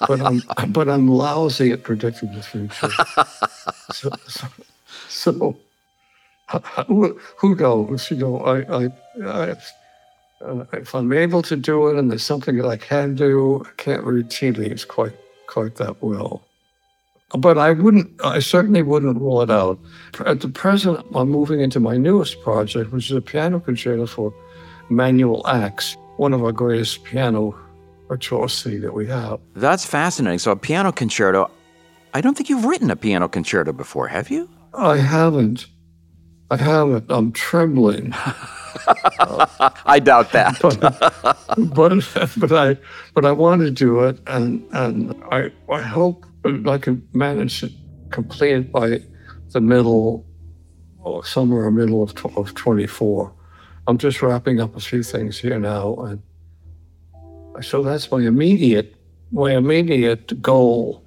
but 0.09 0.21
I'm, 0.21 0.43
but 0.69 0.89
I'm 0.89 1.07
lousy 1.07 1.71
at 1.71 1.83
predicting 1.83 2.33
the 2.33 2.43
future. 2.43 2.89
so, 3.93 4.11
so, 4.27 4.49
so 5.09 5.57
who, 6.87 7.55
knows? 7.55 8.11
You 8.11 8.17
know, 8.17 8.39
I, 8.41 8.85
I, 8.85 8.89
I 9.25 9.57
uh, 10.43 10.65
if 10.73 10.95
I'm 10.95 11.13
able 11.13 11.43
to 11.43 11.57
do 11.57 11.89
it 11.89 11.99
and 11.99 12.11
there's 12.11 12.25
something 12.25 12.57
that 12.57 12.67
I 12.67 12.79
can 12.79 13.15
do, 13.15 13.63
I 13.67 13.71
can't 13.77 14.03
read 14.05 14.31
tea 14.31 14.53
leaves 14.53 14.85
quite 14.85 15.13
quite 15.47 15.77
that 15.77 16.03
well. 16.03 16.43
But 17.39 17.59
I 17.59 17.73
wouldn't, 17.73 18.11
I 18.25 18.41
certainly 18.41 18.83
wouldn't 18.83 19.21
rule 19.21 19.43
it 19.43 19.51
out. 19.51 19.79
At 20.27 20.41
the 20.41 20.49
present, 20.49 21.05
I'm 21.15 21.29
moving 21.29 21.61
into 21.61 21.79
my 21.79 21.97
newest 21.97 22.41
project, 22.43 22.91
which 22.93 23.11
is 23.11 23.17
a 23.17 23.21
piano 23.21 23.61
concerto 23.61 24.07
for 24.07 24.35
Emanuel 24.91 25.47
Ax, 25.47 25.97
one 26.21 26.35
of 26.35 26.45
our 26.45 26.53
greatest 26.53 27.03
piano 27.03 27.59
virtuosi 28.07 28.79
that 28.83 28.93
we 28.93 29.07
have. 29.07 29.41
That's 29.57 29.87
fascinating. 29.87 30.39
So, 30.39 30.51
a 30.51 30.57
piano 30.57 30.93
concerto, 30.93 31.51
I 32.13 32.21
don't 32.21 32.37
think 32.37 32.51
you've 32.51 32.67
written 32.67 32.91
a 32.91 32.97
piano 32.97 33.27
concerto 33.27 33.73
before, 33.73 34.07
have 34.09 34.29
you? 34.31 34.47
I 34.75 34.99
haven't. 34.99 35.67
I 36.51 36.59
haven't. 36.59 37.11
I'm 37.11 37.33
trembling. 37.33 38.15
Uh, 39.19 39.71
I 39.85 39.99
doubt 39.99 40.33
that. 40.33 40.57
but, 40.63 40.81
but, 41.75 42.31
but 42.37 42.53
I 42.53 42.77
but 43.15 43.25
I 43.27 43.33
want 43.33 43.61
to 43.63 43.71
do 43.71 44.01
it, 44.05 44.19
and 44.27 44.65
and 44.73 45.15
I 45.31 45.51
I 45.69 45.83
hope 45.83 46.25
I 46.45 46.79
can 46.79 47.07
manage 47.13 47.61
to 47.61 47.71
complete 48.11 48.55
it 48.55 48.73
by 48.73 49.01
the 49.51 49.61
middle 49.61 50.25
or 51.01 51.25
somewhere 51.25 51.71
middle 51.71 52.03
of 52.03 52.15
of 52.37 52.55
24. 52.55 53.35
I'm 53.87 53.99
just 53.99 54.23
wrapping 54.23 54.61
up 54.61 54.77
a 54.77 54.81
few 54.81 55.03
things 55.03 55.39
here 55.39 55.59
now, 55.59 55.95
and 55.97 56.23
so 57.65 57.83
that's 57.83 58.11
my 58.11 58.21
immediate 58.21 58.95
my 59.33 59.53
immediate 59.53 60.41
goal. 60.43 61.03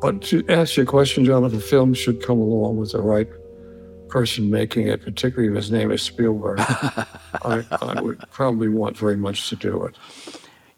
But 0.00 0.22
to 0.22 0.46
answer 0.48 0.82
your 0.82 0.86
question, 0.86 1.24
Jonathan, 1.24 1.58
the 1.58 1.64
film 1.64 1.94
should 1.94 2.22
come 2.22 2.38
along 2.38 2.76
with 2.76 2.92
the 2.92 3.00
right 3.00 3.28
person 4.08 4.50
making 4.50 4.86
it, 4.86 5.02
particularly 5.02 5.48
if 5.48 5.56
his 5.56 5.70
name 5.70 5.90
is 5.90 6.02
Spielberg, 6.02 6.60
I, 6.60 7.64
I 7.82 8.00
would 8.00 8.18
probably 8.30 8.68
want 8.68 8.96
very 8.96 9.16
much 9.16 9.48
to 9.50 9.56
do 9.56 9.84
it. 9.84 9.96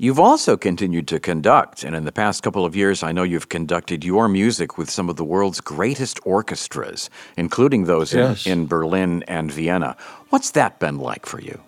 You've 0.03 0.19
also 0.19 0.57
continued 0.57 1.07
to 1.09 1.21
conduct, 1.21 1.85
and 1.85 1.95
in 1.95 2.07
the 2.07 2.11
past 2.11 2.43
couple 2.43 2.65
of 2.65 2.75
years, 2.75 3.03
I 3.03 3.13
know 3.13 3.23
you've 3.23 3.51
conducted 3.51 4.03
your 4.03 4.29
music 4.29 4.79
with 4.79 4.89
some 4.89 5.11
of 5.11 5.17
the 5.17 5.27
world's 5.27 5.61
greatest 5.61 6.19
orchestras, 6.25 7.11
including 7.37 7.85
those 7.85 8.15
yes. 8.15 8.47
in, 8.47 8.61
in 8.61 8.67
Berlin 8.67 9.23
and 9.29 9.53
Vienna. 9.53 9.99
What's 10.31 10.53
that 10.53 10.81
been 10.81 10.97
like 10.97 11.27
for 11.27 11.39
you? 11.39 11.61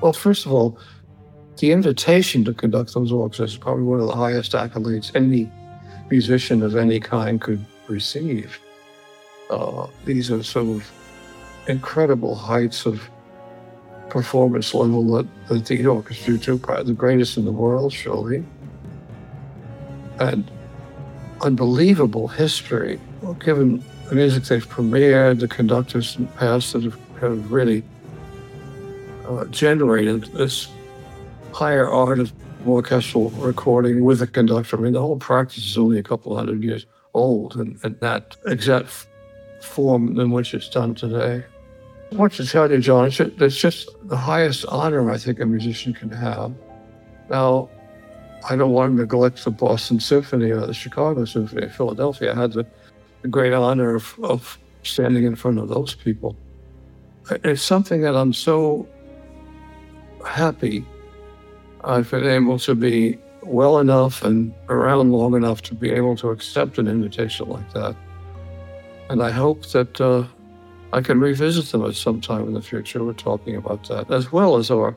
Well, 0.00 0.12
first 0.12 0.46
of 0.46 0.52
all, 0.52 0.78
the 1.56 1.72
invitation 1.72 2.44
to 2.44 2.54
conduct 2.54 2.94
those 2.94 3.10
orchestras 3.10 3.54
is 3.54 3.58
probably 3.58 3.82
one 3.82 3.98
of 3.98 4.06
the 4.06 4.14
highest 4.14 4.52
accolades 4.52 5.10
any 5.16 5.50
musician 6.08 6.62
of 6.62 6.76
any 6.76 7.00
kind 7.00 7.40
could 7.40 7.66
receive. 7.88 8.60
Uh, 9.50 9.88
these 10.04 10.30
are 10.30 10.40
sort 10.44 10.68
of 10.68 10.88
incredible 11.66 12.36
heights 12.36 12.86
of 12.86 13.10
performance 14.10 14.74
level 14.74 15.04
that, 15.14 15.26
that 15.48 15.64
the 15.66 15.86
orchestra 15.86 16.36
do, 16.36 16.58
probably 16.58 16.84
the 16.84 16.92
greatest 16.92 17.36
in 17.36 17.44
the 17.44 17.52
world, 17.52 17.92
surely. 17.92 18.44
And 20.18 20.50
unbelievable 21.40 22.28
history, 22.28 23.00
well, 23.22 23.34
given 23.34 23.82
the 24.08 24.14
music 24.16 24.44
they've 24.44 24.68
premiered, 24.68 25.40
the 25.40 25.48
conductors 25.48 26.16
in 26.16 26.26
the 26.26 26.32
past 26.32 26.72
that 26.72 26.82
have, 26.82 26.98
have 27.20 27.50
really 27.50 27.82
uh, 29.26 29.44
generated 29.46 30.24
this 30.34 30.68
higher 31.52 31.88
art 31.88 32.18
of 32.18 32.32
orchestral 32.66 33.30
recording 33.30 34.04
with 34.04 34.20
a 34.20 34.26
conductor. 34.26 34.76
I 34.76 34.80
mean, 34.80 34.92
the 34.92 35.00
whole 35.00 35.16
practice 35.16 35.64
is 35.64 35.78
only 35.78 35.98
a 35.98 36.02
couple 36.02 36.36
hundred 36.36 36.62
years 36.62 36.86
old, 37.14 37.56
and, 37.56 37.78
and 37.82 37.98
that 38.00 38.36
exact 38.46 39.06
form 39.62 40.18
in 40.18 40.30
which 40.30 40.54
it's 40.54 40.68
done 40.68 40.94
today. 40.94 41.44
I 42.12 42.16
want 42.16 42.32
to 42.34 42.46
tell 42.46 42.70
you, 42.70 42.78
John, 42.78 43.06
it's 43.06 43.16
just, 43.16 43.40
it's 43.40 43.56
just 43.56 43.88
the 44.08 44.16
highest 44.16 44.66
honor 44.66 45.10
I 45.10 45.16
think 45.16 45.38
a 45.38 45.46
musician 45.46 45.94
can 45.94 46.10
have. 46.10 46.52
Now, 47.28 47.68
I 48.48 48.56
don't 48.56 48.72
want 48.72 48.92
to 48.92 49.00
neglect 49.00 49.44
the 49.44 49.50
Boston 49.50 50.00
Symphony 50.00 50.50
or 50.50 50.66
the 50.66 50.74
Chicago 50.74 51.24
Symphony 51.24 51.66
of 51.66 51.74
Philadelphia. 51.74 52.32
I 52.32 52.40
had 52.40 52.52
the, 52.52 52.66
the 53.22 53.28
great 53.28 53.52
honor 53.52 53.94
of, 53.94 54.14
of 54.22 54.58
standing 54.82 55.24
in 55.24 55.36
front 55.36 55.58
of 55.58 55.68
those 55.68 55.94
people. 55.94 56.36
It's 57.44 57.62
something 57.62 58.00
that 58.00 58.16
I'm 58.16 58.32
so 58.32 58.88
happy 60.26 60.84
I've 61.84 62.10
been 62.10 62.26
able 62.26 62.58
to 62.60 62.74
be 62.74 63.18
well 63.42 63.78
enough 63.78 64.24
and 64.24 64.52
around 64.68 65.12
long 65.12 65.34
enough 65.34 65.62
to 65.62 65.74
be 65.74 65.90
able 65.90 66.16
to 66.16 66.30
accept 66.30 66.78
an 66.78 66.88
invitation 66.88 67.48
like 67.48 67.72
that. 67.72 67.94
And 69.08 69.22
I 69.22 69.30
hope 69.30 69.66
that 69.68 70.00
uh, 70.00 70.24
I 70.92 71.00
can 71.00 71.20
revisit 71.20 71.66
them 71.66 71.84
at 71.84 71.94
some 71.94 72.20
time 72.20 72.48
in 72.48 72.54
the 72.54 72.62
future. 72.62 73.04
We're 73.04 73.12
talking 73.12 73.56
about 73.56 73.86
that, 73.88 74.10
as 74.10 74.32
well 74.32 74.56
as 74.56 74.70
our 74.70 74.96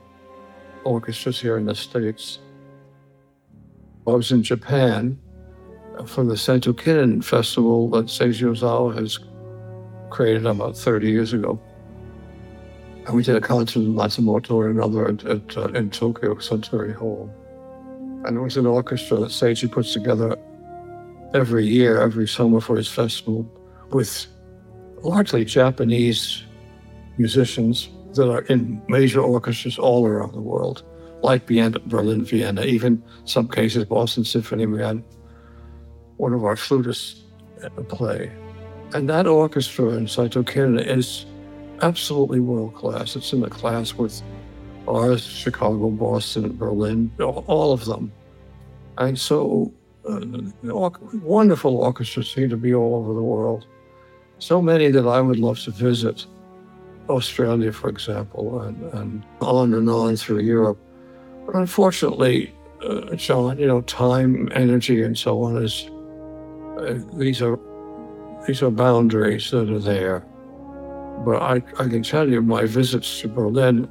orchestras 0.84 1.40
here 1.40 1.58
in 1.58 1.66
the 1.66 1.76
States. 1.76 2.40
I 4.08 4.12
was 4.12 4.32
in 4.32 4.44
Japan 4.44 5.20
for 6.06 6.24
the 6.24 6.36
Saito 6.36 6.74
Kinen 6.74 7.24
Festival 7.24 7.90
that 7.92 8.08
Seiji 8.08 8.44
Ozawa 8.44 8.98
has 8.98 9.20
created 10.10 10.46
about 10.46 10.76
30 10.76 11.10
years 11.10 11.34
ago. 11.34 11.62
And 13.06 13.16
we 13.16 13.24
did 13.24 13.36
a 13.36 13.42
concert 13.42 13.82
in 13.82 13.94
Matsumoto 13.94 14.66
and 14.66 14.78
another 14.78 15.10
at, 15.10 15.26
at 15.26 15.58
uh, 15.58 15.68
in 15.70 15.90
Tokyo 15.90 16.36
Suntory 16.36 16.96
Hall. 16.96 17.30
And 18.26 18.38
it 18.38 18.40
was 18.40 18.58
an 18.58 18.66
orchestra 18.66 19.18
that 19.18 19.30
Seiji 19.30 19.72
puts 19.72 19.94
together 19.94 20.38
every 21.34 21.66
year, 21.66 22.02
every 22.02 22.28
summer 22.28 22.62
for 22.62 22.78
his 22.78 22.88
festival 22.88 23.50
with 23.92 24.28
largely 25.04 25.46
Japanese 25.46 26.44
musicians 27.18 27.90
that 28.14 28.30
are 28.30 28.42
in 28.44 28.82
major 28.88 29.22
orchestras 29.22 29.78
all 29.78 30.08
around 30.08 30.34
the 30.34 30.42
world, 30.42 30.84
like 31.22 31.48
Vienna, 31.48 31.80
Berlin, 31.80 32.24
Vienna, 32.26 32.64
even 32.64 33.04
some 33.26 33.48
cases 33.48 33.86
Boston 33.86 34.24
Symphony. 34.24 34.66
We 34.66 34.82
had 34.82 35.04
one 36.18 36.34
of 36.34 36.44
our 36.44 36.56
flutists 36.56 37.22
play. 37.90 38.32
And 38.94 39.10
that 39.10 39.28
orchestra 39.28 39.90
in 39.90 40.08
Saito 40.08 40.44
Kinen 40.44 40.86
is 40.86 41.26
absolutely 41.82 42.40
world 42.40 42.76
class. 42.76 43.16
It's 43.16 43.34
in 43.34 43.42
the 43.42 43.50
class 43.50 43.96
with 43.96 44.22
ours, 44.88 45.26
Chicago, 45.26 45.90
Boston, 45.90 46.56
Berlin, 46.56 47.12
all 47.20 47.74
of 47.74 47.86
them. 47.86 48.12
And 48.98 49.18
so 49.18 49.74
uh, 50.08 50.22
wonderful 51.24 51.78
orchestras 51.78 52.32
seem 52.32 52.50
to 52.50 52.58
be 52.58 52.74
all 52.76 52.96
over 52.96 53.14
the 53.14 53.24
world 53.24 53.66
so 54.44 54.62
many 54.62 54.92
that 54.92 55.08
I 55.08 55.22
would 55.22 55.40
love 55.40 55.60
to 55.62 55.72
visit. 55.72 56.26
Australia, 57.10 57.72
for 57.72 57.90
example, 57.90 58.62
and, 58.62 58.82
and 58.94 59.24
on 59.42 59.74
and 59.74 59.90
on 59.90 60.16
through 60.16 60.40
Europe. 60.40 60.80
But 61.46 61.56
unfortunately, 61.56 62.54
uh, 62.82 63.16
John, 63.16 63.60
you 63.60 63.68
know, 63.68 63.82
time, 63.82 64.50
energy, 64.54 65.02
and 65.04 65.18
so 65.18 65.44
on 65.44 65.64
is 65.64 65.90
uh, 66.80 67.00
these 67.18 67.42
are 67.42 67.60
these 68.48 68.62
are 68.62 68.72
boundaries 68.72 69.52
that 69.52 69.70
are 69.70 69.80
there. 69.80 70.20
But 71.26 71.42
I, 71.42 71.56
I 71.80 71.88
can 71.88 72.04
tell 72.04 72.30
you, 72.30 72.42
my 72.42 72.66
visits 72.66 73.22
to 73.22 73.28
Berlin 73.28 73.90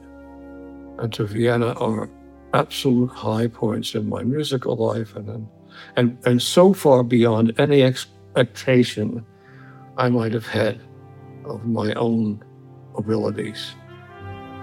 and 0.99 1.13
to 1.15 1.25
Vienna 1.27 1.73
are 1.75 2.11
absolute 2.55 3.11
high 3.11 3.47
points 3.47 3.95
in 3.95 4.09
my 4.09 4.23
musical 4.23 4.77
life 4.77 5.17
and 5.17 5.29
in 5.29 5.49
and, 5.97 6.19
and 6.27 6.41
so 6.43 6.75
far 6.75 7.03
beyond 7.03 7.55
any 7.59 7.83
expectation 7.83 9.25
I 9.97 10.09
might 10.09 10.33
have 10.33 10.47
had 10.47 10.81
of 11.45 11.67
my 11.67 11.93
own 11.95 12.43
abilities. 12.97 13.75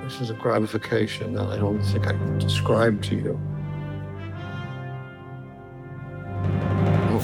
This 0.03 0.21
is 0.21 0.29
a 0.29 0.33
gratification 0.33 1.33
that 1.33 1.47
I 1.47 1.57
don't 1.57 1.81
think 1.81 2.07
I 2.07 2.11
can 2.11 2.39
describe 2.39 3.01
to 3.03 3.15
you. 3.15 3.39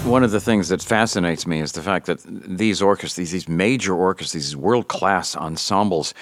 One 0.03 0.23
of 0.23 0.29
the 0.29 0.41
things 0.41 0.69
that 0.69 0.83
fascinates 0.83 1.47
me 1.47 1.61
is 1.61 1.71
the 1.71 1.81
fact 1.81 2.05
that 2.05 2.21
these 2.25 2.79
orchestras, 2.79 3.31
these 3.31 3.49
major 3.49 3.95
orchestras, 3.95 4.33
these 4.33 4.55
world 4.55 4.87
class 4.87 5.35
ensembles, 5.35 6.13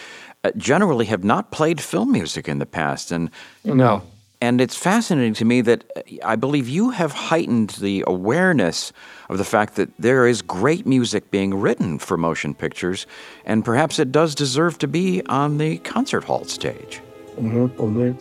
uh, 0.46 0.52
generally 0.56 1.06
have 1.06 1.26
not 1.26 1.52
played 1.52 1.82
film 1.82 2.12
music 2.14 2.48
in 2.48 2.60
the 2.60 2.66
past. 2.66 3.12
And 3.12 3.30
No. 3.66 4.04
And 4.44 4.60
it's 4.60 4.76
fascinating 4.76 5.36
to 5.36 5.46
me 5.46 5.62
that 5.62 5.86
uh, 5.96 6.02
I 6.26 6.36
believe 6.36 6.68
you 6.68 6.90
have 6.90 7.14
heightened 7.14 7.70
the 7.80 8.04
awareness 8.06 8.92
of 9.30 9.38
the 9.38 9.46
fact 9.46 9.76
that 9.76 9.90
there 9.98 10.28
is 10.28 10.42
great 10.42 10.86
music 10.86 11.32
being 11.32 11.56
written 11.56 11.98
for 11.98 12.18
motion 12.18 12.54
pictures, 12.54 13.08
and 13.46 13.64
perhaps 13.64 14.00
it 14.00 14.12
does 14.12 14.36
deserve 14.36 14.78
to 14.80 14.88
be 14.88 15.22
on 15.28 15.60
the 15.60 15.78
concert 15.78 16.26
hall 16.26 16.44
stage. 16.44 17.00
Mhm. 17.40 18.18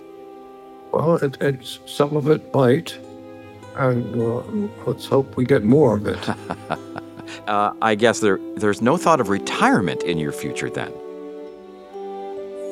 Well, 0.92 1.16
it, 1.16 1.38
it's 1.40 1.80
some 1.87 2.16
of 2.16 2.28
it 2.28 2.54
might, 2.54 2.96
and 3.74 4.14
uh, 4.14 4.42
let's 4.87 5.06
hope 5.06 5.37
we 5.37 5.44
get 5.44 5.64
more 5.64 5.96
of 5.96 6.06
it. 6.06 6.22
Uh, 7.46 7.72
I 7.80 7.94
guess 7.94 8.20
there, 8.20 8.38
there's 8.56 8.82
no 8.82 8.96
thought 8.98 9.18
of 9.18 9.28
retirement 9.30 10.02
in 10.02 10.18
your 10.18 10.32
future 10.32 10.68
then. 10.68 10.92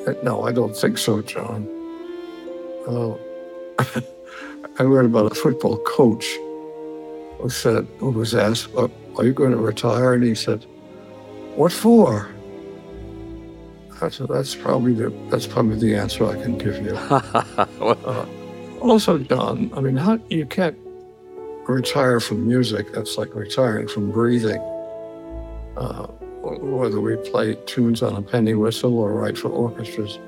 Uh, 0.07 0.13
no, 0.23 0.43
I 0.43 0.53
don't 0.53 0.77
think 0.77 0.99
so, 0.99 1.23
John. 1.23 1.67
Uh, 2.87 3.15
I 4.79 4.83
read 4.83 5.05
about 5.05 5.33
a 5.33 5.35
football 5.35 5.79
coach 5.79 6.27
who 7.39 7.49
said, 7.49 7.87
who 7.99 8.11
was 8.11 8.35
asked, 8.35 8.69
"Uh, 8.77 8.89
"Are 9.17 9.25
you 9.25 9.33
going 9.33 9.53
to 9.53 9.57
retire?" 9.57 10.15
And 10.15 10.23
he 10.23 10.35
said, 10.35 10.65
"What 11.57 11.73
for?" 11.73 12.29
I 14.01 14.09
said, 14.09 14.29
"That's 14.29 14.55
probably 14.55 14.95
the 14.95 15.13
that's 15.31 15.47
probably 15.47 15.79
the 15.79 15.95
answer 15.95 16.27
I 16.27 16.41
can 16.43 16.59
give 16.59 16.77
you." 16.85 16.97
Uh, 17.81 18.27
also, 18.81 19.19
John, 19.19 19.71
I 19.75 19.81
mean, 19.81 19.97
how 19.97 20.19
you 20.31 20.47
can't 20.47 20.77
retire 21.69 22.19
from 22.21 22.47
music. 22.47 22.93
That's 22.93 23.19
like 23.19 23.35
retiring 23.35 23.89
from 23.89 24.11
breathing. 24.11 24.61
Uh, 25.77 26.07
whether 26.43 27.01
we 27.01 27.17
play 27.17 27.57
tunes 27.67 28.03
on 28.03 28.17
a 28.17 28.23
penny 28.23 28.55
whistle 28.55 28.99
or 28.99 29.13
write 29.13 29.37
for 29.37 29.49
orchestras, 29.51 30.19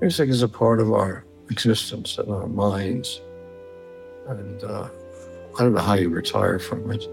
music 0.00 0.28
is 0.28 0.42
a 0.42 0.48
part 0.48 0.80
of 0.80 0.92
our 0.92 1.24
existence 1.50 2.18
in 2.18 2.30
our 2.30 2.46
minds. 2.46 3.20
And 4.28 4.62
uh, 4.64 4.88
I 5.58 5.62
don't 5.62 5.74
know 5.74 5.80
how 5.80 5.94
you 5.94 6.08
retire 6.08 6.58
from 6.58 6.90
it. 6.90 7.06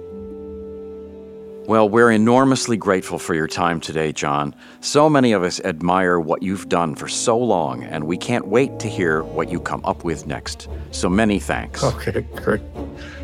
Well, 1.67 1.87
we're 1.87 2.11
enormously 2.11 2.75
grateful 2.75 3.19
for 3.19 3.35
your 3.35 3.47
time 3.47 3.79
today, 3.79 4.11
John. 4.11 4.55
So 4.81 5.09
many 5.09 5.31
of 5.31 5.43
us 5.43 5.59
admire 5.61 6.19
what 6.19 6.41
you've 6.41 6.67
done 6.67 6.95
for 6.95 7.07
so 7.07 7.37
long, 7.37 7.83
and 7.83 8.05
we 8.05 8.17
can't 8.17 8.47
wait 8.47 8.79
to 8.79 8.89
hear 8.89 9.23
what 9.23 9.49
you 9.49 9.59
come 9.59 9.85
up 9.85 10.03
with 10.03 10.25
next. 10.25 10.67
So 10.89 11.07
many 11.07 11.39
thanks. 11.39 11.83
Okay, 11.83 12.21
great. 12.35 12.61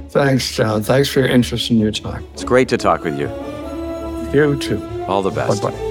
Thanks, 0.10 0.52
John. 0.56 0.84
Thanks 0.84 1.10
for 1.10 1.20
your 1.22 1.30
interest 1.30 1.72
and 1.72 1.80
your 1.80 1.92
time. 1.92 2.26
It's 2.34 2.44
great 2.44 2.70
to 2.70 2.78
talk 2.78 3.04
with 3.04 3.20
you. 3.20 3.28
You 4.34 4.58
too. 4.60 4.82
All 5.08 5.22
the 5.22 5.32
Bye 5.32 5.48
best. 5.48 5.64
bye. 5.64 5.87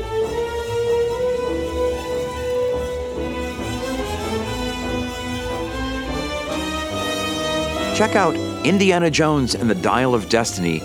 Check 7.97 8.15
out 8.15 8.37
Indiana 8.67 9.11
Jones 9.11 9.55
and 9.55 9.71
the 9.71 9.75
Dial 9.75 10.15
of 10.15 10.29
Destiny 10.29 10.83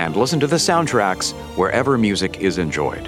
and 0.00 0.16
listen 0.16 0.40
to 0.40 0.46
the 0.46 0.56
soundtracks 0.56 1.34
wherever 1.54 1.98
music 1.98 2.40
is 2.40 2.56
enjoyed. 2.56 3.06